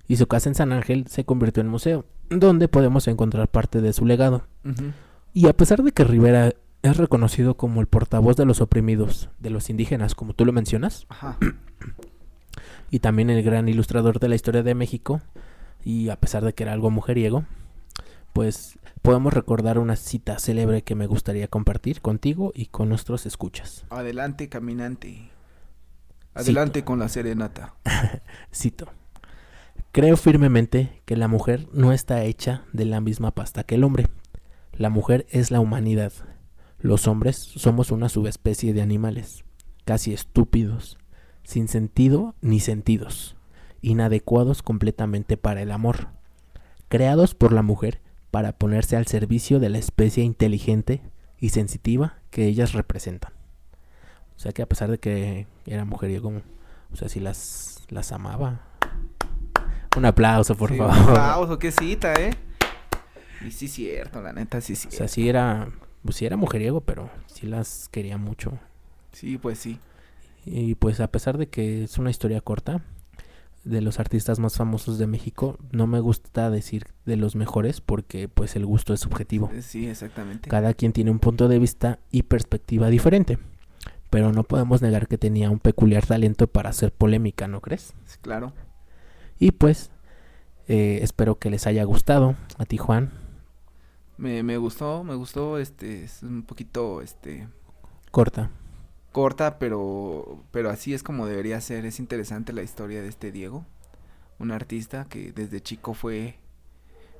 y 0.08 0.18
su 0.18 0.28
casa 0.28 0.48
en 0.48 0.54
San 0.54 0.72
Ángel 0.72 1.08
se 1.08 1.26
convirtió 1.26 1.62
en 1.62 1.70
museo, 1.70 2.06
donde 2.30 2.68
podemos 2.68 3.08
encontrar 3.08 3.48
parte 3.48 3.82
de 3.82 3.92
su 3.92 4.06
legado. 4.06 4.44
Y 5.34 5.48
a 5.48 5.54
pesar 5.54 5.82
de 5.82 5.92
que 5.92 6.04
Rivera 6.04 6.54
es 6.84 6.98
reconocido 6.98 7.58
como 7.58 7.82
el 7.82 7.88
portavoz 7.88 8.36
de 8.36 8.46
los 8.46 8.62
oprimidos, 8.62 9.32
de 9.40 9.50
los 9.50 9.72
indígenas, 9.72 10.14
como 10.14 10.36
tú 10.36 10.46
lo 10.46 10.54
mencionas, 10.54 11.08
Ajá. 11.10 11.40
y 12.92 13.00
también 13.00 13.32
el 13.32 13.42
gran 13.42 13.68
ilustrador 13.68 14.20
de 14.20 14.30
la 14.30 14.36
historia 14.36 14.62
de 14.62 14.76
México, 14.76 15.20
y 15.84 16.10
a 16.10 16.16
pesar 16.18 16.46
de 16.46 16.54
que 16.54 16.62
era 16.62 16.74
algo 16.74 16.92
mujeriego, 16.92 17.46
pues 18.34 18.78
podemos 19.02 19.34
recordar 19.34 19.80
una 19.80 19.96
cita 19.96 20.38
célebre 20.38 20.84
que 20.84 20.94
me 20.94 21.08
gustaría 21.08 21.48
compartir 21.48 22.02
contigo 22.02 22.52
y 22.54 22.68
con 22.68 22.88
nuestros 22.88 23.26
escuchas. 23.26 23.84
Adelante, 23.90 24.48
caminante. 24.48 25.32
Adelante 26.34 26.84
con 26.84 27.00
la 27.00 27.10
serenata. 27.10 27.76
Cito. 28.54 28.88
Creo 29.92 30.18
firmemente 30.18 31.02
que 31.06 31.18
la 31.18 31.28
mujer 31.28 31.68
no 31.74 31.92
está 31.92 32.24
hecha 32.24 32.64
de 32.74 32.86
la 32.86 33.02
misma 33.02 33.32
pasta 33.32 33.64
que 33.64 33.76
el 33.76 33.84
hombre. 33.84 34.08
La 34.74 34.90
mujer 34.90 35.26
es 35.30 35.50
la 35.52 35.60
humanidad. 35.60 36.14
Los 36.80 37.08
hombres 37.08 37.38
somos 37.38 37.92
una 37.92 38.08
subespecie 38.08 38.74
de 38.74 38.82
animales, 38.82 39.44
casi 39.86 40.14
estúpidos, 40.14 40.98
sin 41.44 41.68
sentido 41.68 42.36
ni 42.42 42.60
sentidos, 42.60 43.36
inadecuados 43.82 44.62
completamente 44.62 45.36
para 45.36 45.62
el 45.62 45.72
amor, 45.72 46.10
creados 46.88 47.34
por 47.34 47.52
la 47.52 47.64
mujer 47.64 48.02
para 48.32 48.54
ponerse 48.58 48.96
al 48.96 49.08
servicio 49.08 49.60
de 49.60 49.70
la 49.70 49.80
especie 49.80 50.24
inteligente 50.24 51.02
y 51.40 51.50
sensitiva 51.50 52.20
que 52.30 52.46
ellas 52.46 52.74
representan. 52.74 53.39
O 54.40 54.42
sea 54.42 54.54
que 54.54 54.62
a 54.62 54.66
pesar 54.66 54.90
de 54.90 55.00
que 55.00 55.48
era 55.66 55.84
mujeriego, 55.84 56.32
o 56.94 56.96
sea, 56.96 57.10
si 57.10 57.20
las, 57.20 57.84
las 57.90 58.14
amaba. 58.14 58.62
Un 59.98 60.06
aplauso, 60.06 60.56
por 60.56 60.72
Sí, 60.72 60.78
favor. 60.78 60.96
Un 60.96 61.10
aplauso, 61.10 61.60
qué 61.60 61.72
cita, 61.74 62.14
¿eh? 62.14 62.32
Y 63.46 63.52
sí, 63.52 63.68
cierto, 63.68 64.22
la 64.22 64.32
neta, 64.32 64.62
sí, 64.62 64.78
sí. 64.78 64.88
O 64.88 64.92
sea, 64.92 65.10
sí 65.10 65.28
era, 65.28 65.70
pues 66.06 66.16
sí 66.16 66.26
era 66.26 66.38
mujeriego, 66.38 66.80
pero 66.80 67.10
sí 67.28 67.48
las 67.48 67.90
quería 67.90 68.18
mucho. 68.18 68.58
Sí, 69.12 69.38
pues 69.38 69.60
sí. 69.60 69.78
Y 70.46 70.76
pues 70.76 71.02
a 71.02 71.12
pesar 71.12 71.38
de 71.38 71.50
que 71.50 71.84
es 71.84 71.98
una 71.98 72.10
historia 72.10 72.40
corta, 72.40 72.82
de 73.66 73.82
los 73.82 74.00
artistas 74.00 74.40
más 74.40 74.56
famosos 74.56 74.98
de 74.98 75.06
México, 75.08 75.58
no 75.74 75.86
me 75.86 76.00
gusta 76.00 76.50
decir 76.50 76.86
de 77.06 77.18
los 77.18 77.36
mejores 77.36 77.82
porque 77.82 78.30
pues 78.30 78.56
el 78.56 78.66
gusto 78.66 78.94
es 78.94 79.02
subjetivo. 79.02 79.52
Sí, 79.60 79.90
exactamente. 79.90 80.50
Cada 80.50 80.74
quien 80.74 80.94
tiene 80.94 81.12
un 81.12 81.20
punto 81.20 81.50
de 81.50 81.60
vista 81.60 82.00
y 82.10 82.24
perspectiva 82.24 82.88
diferente. 82.90 83.38
Pero 84.10 84.32
no 84.32 84.44
podemos 84.44 84.82
negar 84.82 85.08
que 85.08 85.18
tenía 85.18 85.50
un 85.52 85.60
peculiar 85.60 86.06
talento 86.06 86.48
para 86.48 86.70
hacer 86.72 86.92
polémica, 86.94 87.48
¿no 87.48 87.62
crees? 87.62 87.94
Claro. 88.22 88.54
Y 89.40 89.52
pues 89.52 89.92
eh, 90.68 91.00
espero 91.02 91.40
que 91.40 91.50
les 91.50 91.68
haya 91.68 91.84
gustado 91.84 92.36
a 92.58 92.66
ti, 92.66 92.78
Juan. 92.78 93.12
Me, 94.18 94.44
me 94.44 94.58
gustó, 94.58 95.04
me 95.04 95.16
gustó, 95.16 95.58
este, 95.60 96.04
es 96.04 96.24
un 96.24 96.44
poquito, 96.44 97.02
este, 97.02 97.48
Corta. 98.12 98.52
corta, 99.12 99.60
pero, 99.60 100.44
pero 100.52 100.70
así 100.70 100.94
es 100.94 101.04
como 101.04 101.26
debería 101.26 101.60
ser. 101.62 101.86
Es 101.86 102.00
interesante 102.00 102.54
la 102.54 102.64
historia 102.64 103.02
de 103.02 103.08
este 103.08 103.32
Diego, 103.32 103.66
un 104.40 104.52
artista 104.52 105.06
que 105.10 105.32
desde 105.32 105.62
chico 105.62 105.94
fue, 105.94 106.36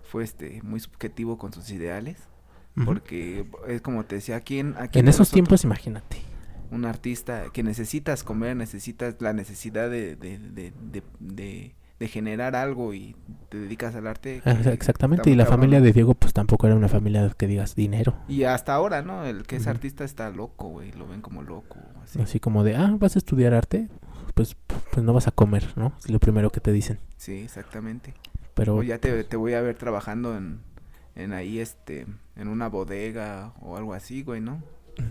fue 0.04 0.24
este, 0.24 0.62
muy 0.64 0.80
subjetivo 0.80 1.38
con 1.38 1.54
sus 1.54 1.70
ideales, 1.72 2.18
porque 2.86 3.46
es 3.68 3.82
como 3.82 4.06
te 4.06 4.16
decía, 4.16 4.38
aquí 4.38 4.60
en, 4.60 4.76
aquí 4.78 5.00
En 5.00 5.08
esos 5.08 5.32
nosotros, 5.32 5.32
tiempos, 5.32 5.64
imagínate. 5.64 6.18
Un 6.72 6.86
artista 6.86 7.50
que 7.52 7.64
necesitas 7.64 8.24
comer, 8.24 8.56
necesitas 8.56 9.16
la 9.20 9.34
necesidad 9.34 9.90
de, 9.90 10.16
de, 10.16 10.38
de, 10.40 10.74
de, 11.20 12.08
generar 12.08 12.56
algo 12.56 12.94
y 12.94 13.16
te 13.50 13.58
dedicas 13.58 13.94
al 13.96 14.08
arte. 14.08 14.42
Ah, 14.46 14.56
Exactamente, 14.72 15.30
y 15.30 15.36
la 15.36 15.44
cabrón, 15.46 15.60
familia 15.60 15.82
de 15.82 15.92
Diego 15.92 16.14
pues 16.16 16.34
tampoco 16.34 16.68
era 16.68 16.76
una 16.76 16.88
familia 16.88 17.30
que 17.38 17.48
digas 17.48 17.76
dinero. 17.76 18.16
Y 18.28 18.44
hasta 18.44 18.74
ahora, 18.74 19.02
¿no? 19.02 19.26
El 19.26 19.46
que 19.46 19.58
es 19.58 19.64
Ujú. 19.64 19.72
artista 19.72 20.04
está 20.06 20.30
loco, 20.30 20.70
güey, 20.70 20.92
lo 20.94 21.08
ven 21.08 21.22
como 21.22 21.44
loco, 21.44 21.94
así. 22.04 22.20
Así 22.22 22.40
como 22.40 22.64
de, 22.64 22.76
ah, 22.76 22.96
vas 22.98 23.16
a 23.16 23.20
estudiar 23.20 23.54
arte, 23.54 23.90
pues, 24.34 24.56
pues 24.92 25.04
no 25.06 25.14
vas 25.14 25.28
a 25.28 25.32
comer, 25.32 25.74
¿no? 25.76 25.94
Es 26.00 26.10
lo 26.10 26.20
primero 26.20 26.52
que 26.52 26.62
te 26.62 26.72
dicen. 26.72 27.00
Sí, 27.18 27.34
exactamente. 27.40 28.14
Pero 28.54 28.78
O 28.78 28.84
ya 28.84 28.98
te, 29.00 29.24
te 29.24 29.38
voy 29.38 29.54
a 29.54 29.62
ver 29.62 29.76
trabajando 29.78 30.38
en, 30.38 30.62
en 31.16 31.34
ahí, 31.34 31.60
este, 31.60 32.06
en 32.36 32.48
una 32.48 32.70
bodega 32.70 33.54
o 33.62 33.78
algo 33.78 33.94
así, 33.94 34.24
güey, 34.24 34.42
¿no? 34.42 34.62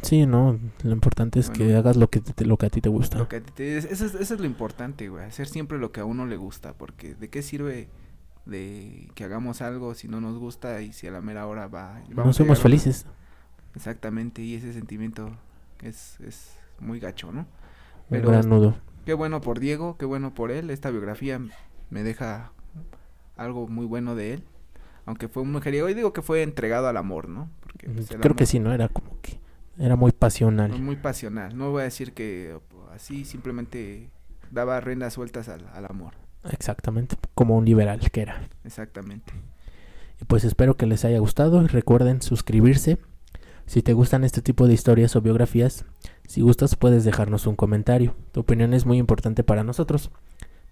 Sí, 0.03 0.27
no, 0.27 0.59
lo 0.83 0.93
importante 0.93 1.39
es 1.41 1.51
que 1.51 1.75
hagas 1.77 1.97
lo 1.97 2.09
que, 2.11 2.21
te- 2.21 2.45
lo 2.45 2.57
que 2.57 2.67
a 2.67 2.71
ti 2.71 2.81
te 2.81 2.89
gusta. 2.89 3.19
Lo 3.19 3.29
que 3.29 3.37
a 3.37 3.41
ti 3.41 3.53
te- 3.55 3.79
eso, 3.79 3.89
es, 3.89 4.15
eso 4.15 4.35
es 4.35 4.41
lo 4.41 4.47
importante, 4.47 5.09
güey, 5.09 5.25
hacer 5.25 5.49
siempre 5.49 5.79
lo 5.79 5.93
que 5.93 6.01
a 6.01 6.05
uno 6.05 6.27
le 6.27 6.37
gusta, 6.37 6.73
porque 6.75 7.15
¿de 7.15 7.29
qué 7.31 7.43
sirve 7.43 7.89
de 8.47 9.11
que 9.15 9.25
hagamos 9.25 9.61
algo 9.61 9.95
si 9.95 10.09
no 10.09 10.21
nos 10.21 10.39
gusta 10.39 10.81
y 10.83 10.93
si 10.93 11.07
a 11.07 11.11
la 11.11 11.21
mera 11.21 11.47
hora 11.47 11.67
va... 11.69 12.01
No 12.09 12.17
vamos 12.17 12.37
a 12.37 12.39
somos 12.39 12.61
felices. 12.61 13.07
Exactamente, 13.75 14.43
y 14.43 14.55
ese 14.55 14.73
sentimiento 14.73 15.31
es, 15.83 16.19
es 16.21 16.57
muy 16.81 16.99
gacho, 17.01 17.31
¿no? 17.33 17.41
Un 17.41 17.47
Pero 18.11 18.31
gran 18.31 18.49
nudo. 18.49 18.77
Qué 19.05 19.15
bueno 19.15 19.41
por 19.41 19.61
Diego, 19.61 19.97
qué 19.99 20.07
bueno 20.07 20.35
por 20.35 20.51
él. 20.51 20.71
Esta 20.71 20.91
biografía 20.91 21.41
me 21.91 22.03
deja 22.03 22.53
algo 23.37 23.69
muy 23.69 23.87
bueno 23.87 24.15
de 24.15 24.35
él. 24.35 24.45
Aunque 25.07 25.29
fue 25.29 25.43
un 25.43 25.53
mujeriego, 25.53 25.89
y 25.89 25.95
digo 25.95 26.13
que 26.13 26.21
fue 26.21 26.43
entregado 26.43 26.89
al 26.89 26.97
amor, 26.99 27.29
¿no? 27.29 27.49
Porque 27.63 27.89
pues, 27.89 28.11
el 28.11 28.21
Creo 28.21 28.37
que 28.37 28.45
sí, 28.47 28.61
¿no? 28.61 28.73
Era 28.73 28.89
como 28.89 29.08
era 29.79 29.97
muy 29.97 30.13
pasional. 30.13 30.79
Muy 30.79 30.97
pasional. 30.97 31.57
No 31.57 31.71
voy 31.71 31.83
a 31.83 31.85
decir 31.85 32.13
que 32.13 32.59
así 32.93 33.25
simplemente 33.25 34.11
daba 34.51 34.81
riendas 34.81 35.15
sueltas 35.15 35.49
al, 35.49 35.67
al 35.73 35.87
amor. 35.87 36.15
Exactamente, 36.51 37.17
como 37.35 37.57
un 37.57 37.65
liberal 37.65 38.11
que 38.11 38.23
era. 38.23 38.49
Exactamente. 38.65 39.33
Y 40.21 40.25
pues 40.25 40.45
espero 40.45 40.77
que 40.77 40.87
les 40.87 41.05
haya 41.05 41.19
gustado 41.19 41.63
y 41.63 41.67
recuerden 41.67 42.23
suscribirse. 42.23 42.99
Si 43.67 43.83
te 43.83 43.93
gustan 43.93 44.25
este 44.25 44.41
tipo 44.41 44.67
de 44.67 44.75
historias 44.75 45.15
o 45.15 45.21
biografías, 45.21 45.85
si 46.27 46.41
gustas 46.41 46.75
puedes 46.75 47.05
dejarnos 47.05 47.47
un 47.47 47.57
comentario. 47.57 48.15
Tu 48.33 48.41
opinión 48.41 48.75
es 48.75 48.87
muy 48.87 48.99
importante 48.99 49.45
para 49.45 49.65
nosotros. 49.65 50.11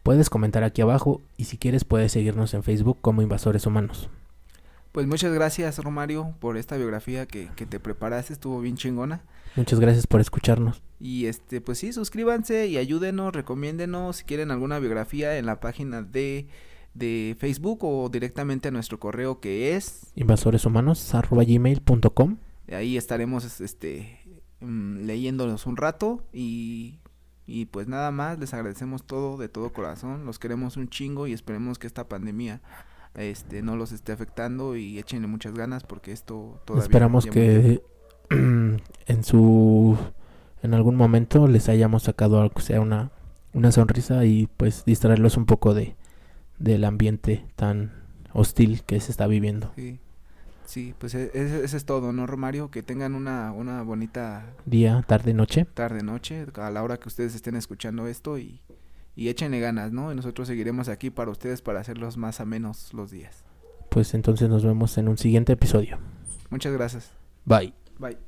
Puedes 0.03 0.31
comentar 0.31 0.65
aquí 0.65 0.83
abajo 0.83 1.21
y 1.37 1.45
si 1.45 1.59
quieres 1.59 1.85
puedes 1.85 2.13
seguirnos 2.13 2.55
en 2.55 2.63
Facebook 2.63 2.99
como 3.01 3.23
Invasores 3.23 3.67
Humanos. 3.67 4.09
Pues 4.97 5.07
muchas 5.07 5.31
gracias, 5.31 5.79
Romario, 5.85 6.35
por 6.41 6.57
esta 6.57 6.75
biografía 6.79 7.27
que, 7.27 7.51
que 7.55 7.67
te 7.67 7.79
preparaste. 7.79 8.33
Estuvo 8.33 8.63
bien 8.63 8.79
chingona. 8.79 9.21
Muchas 9.55 9.79
gracias 9.79 10.07
por 10.07 10.23
escucharnos. 10.23 10.83
Y 10.99 11.27
este, 11.27 11.61
pues 11.61 11.77
sí, 11.77 11.93
suscríbanse 11.93 12.69
y 12.69 12.79
ayúdenos, 12.79 13.35
recomiéndenos 13.35 14.17
si 14.17 14.25
quieren 14.25 14.51
alguna 14.51 14.79
biografía 14.79 15.37
en 15.37 15.45
la 15.45 15.61
página 15.61 16.01
de, 16.01 16.47
de 16.95 17.37
Facebook 17.39 17.81
o 17.83 18.09
directamente 18.09 18.69
a 18.69 18.71
nuestro 18.71 18.99
correo 18.99 19.39
que 19.39 19.77
es. 19.77 20.13
Invasoreshumanos.gmail.com 20.15 22.39
Ahí 22.73 22.97
estaremos 22.97 23.61
este 23.61 24.19
mm, 24.61 25.05
leyéndolos 25.05 25.67
un 25.67 25.77
rato 25.77 26.25
y, 26.33 27.01
y 27.47 27.67
pues 27.67 27.87
nada 27.87 28.11
más, 28.13 28.39
les 28.39 28.55
agradecemos 28.55 29.05
todo 29.05 29.37
de 29.37 29.51
todo 29.51 29.75
corazón, 29.75 30.25
los 30.25 30.39
queremos 30.39 30.79
un 30.79 30.89
chingo 30.89 31.27
y 31.27 31.35
esperemos 31.35 31.79
que 31.79 31.87
esta 31.87 32.09
pandemia 32.09 32.63
este 33.17 33.63
no 33.63 33.77
los 33.77 33.93
esté 33.93 34.13
afectando 34.13 34.77
y 34.77 34.99
échenle 34.99 35.27
muchas 35.27 35.55
ganas 35.55 35.85
porque 35.85 36.13
esto 36.13 36.61
todavía 36.65 36.85
Esperamos 36.85 37.27
que 37.27 37.83
en 38.31 39.25
su 39.25 39.97
en 40.63 40.75
algún 40.75 40.97
momento 40.97 41.47
les 41.49 41.69
hayamos 41.69 42.05
sacado 42.05 42.41
algo 42.41 42.61
sea 42.61 42.81
una 42.81 43.11
una 43.53 43.73
sonrisa 43.73 44.25
y 44.25 44.49
pues 44.57 44.85
distraerlos 44.85 45.37
un 45.37 45.47
poco 45.47 45.75
de 45.75 45.97
del 46.59 46.85
ambiente 46.85 47.45
tan 47.57 47.93
hostil 48.33 48.83
que 48.83 49.01
se 49.01 49.11
está 49.11 49.27
viviendo. 49.27 49.73
Sí, 49.75 50.01
sí, 50.67 50.95
pues 50.99 51.15
e- 51.15 51.31
ese, 51.35 51.65
ese 51.65 51.77
es 51.77 51.85
todo, 51.85 52.13
¿no, 52.13 52.27
Romario? 52.27 52.71
Que 52.71 52.83
tengan 52.83 53.15
una, 53.15 53.53
una 53.53 53.83
bonita 53.83 54.45
Día, 54.65 55.05
tarde, 55.07 55.33
noche. 55.35 55.67
tarde, 55.75 56.03
noche, 56.03 56.47
a 56.57 56.71
la 56.71 56.83
hora 56.83 56.97
que 56.99 57.09
ustedes 57.09 57.35
estén 57.35 57.57
escuchando 57.57 58.07
esto 58.07 58.39
y, 58.39 58.61
y 59.17 59.29
échenle 59.29 59.59
ganas, 59.59 59.91
¿no? 59.91 60.13
Y 60.13 60.15
nosotros 60.15 60.47
seguiremos 60.47 60.89
aquí 60.89 61.11
para 61.11 61.31
ustedes 61.31 61.63
para 61.63 61.81
hacerlos 61.81 62.17
más 62.19 62.41
amenos 62.41 62.93
los 62.93 63.11
días. 63.11 63.45
Pues 63.91 64.15
entonces 64.15 64.49
nos 64.49 64.65
vemos 64.65 64.97
en 64.99 65.09
un 65.09 65.17
siguiente 65.17 65.55
episodio. 65.55 65.99
Muchas 66.51 66.73
gracias. 66.75 67.11
Bye. 67.47 67.73
Bye. 67.99 68.19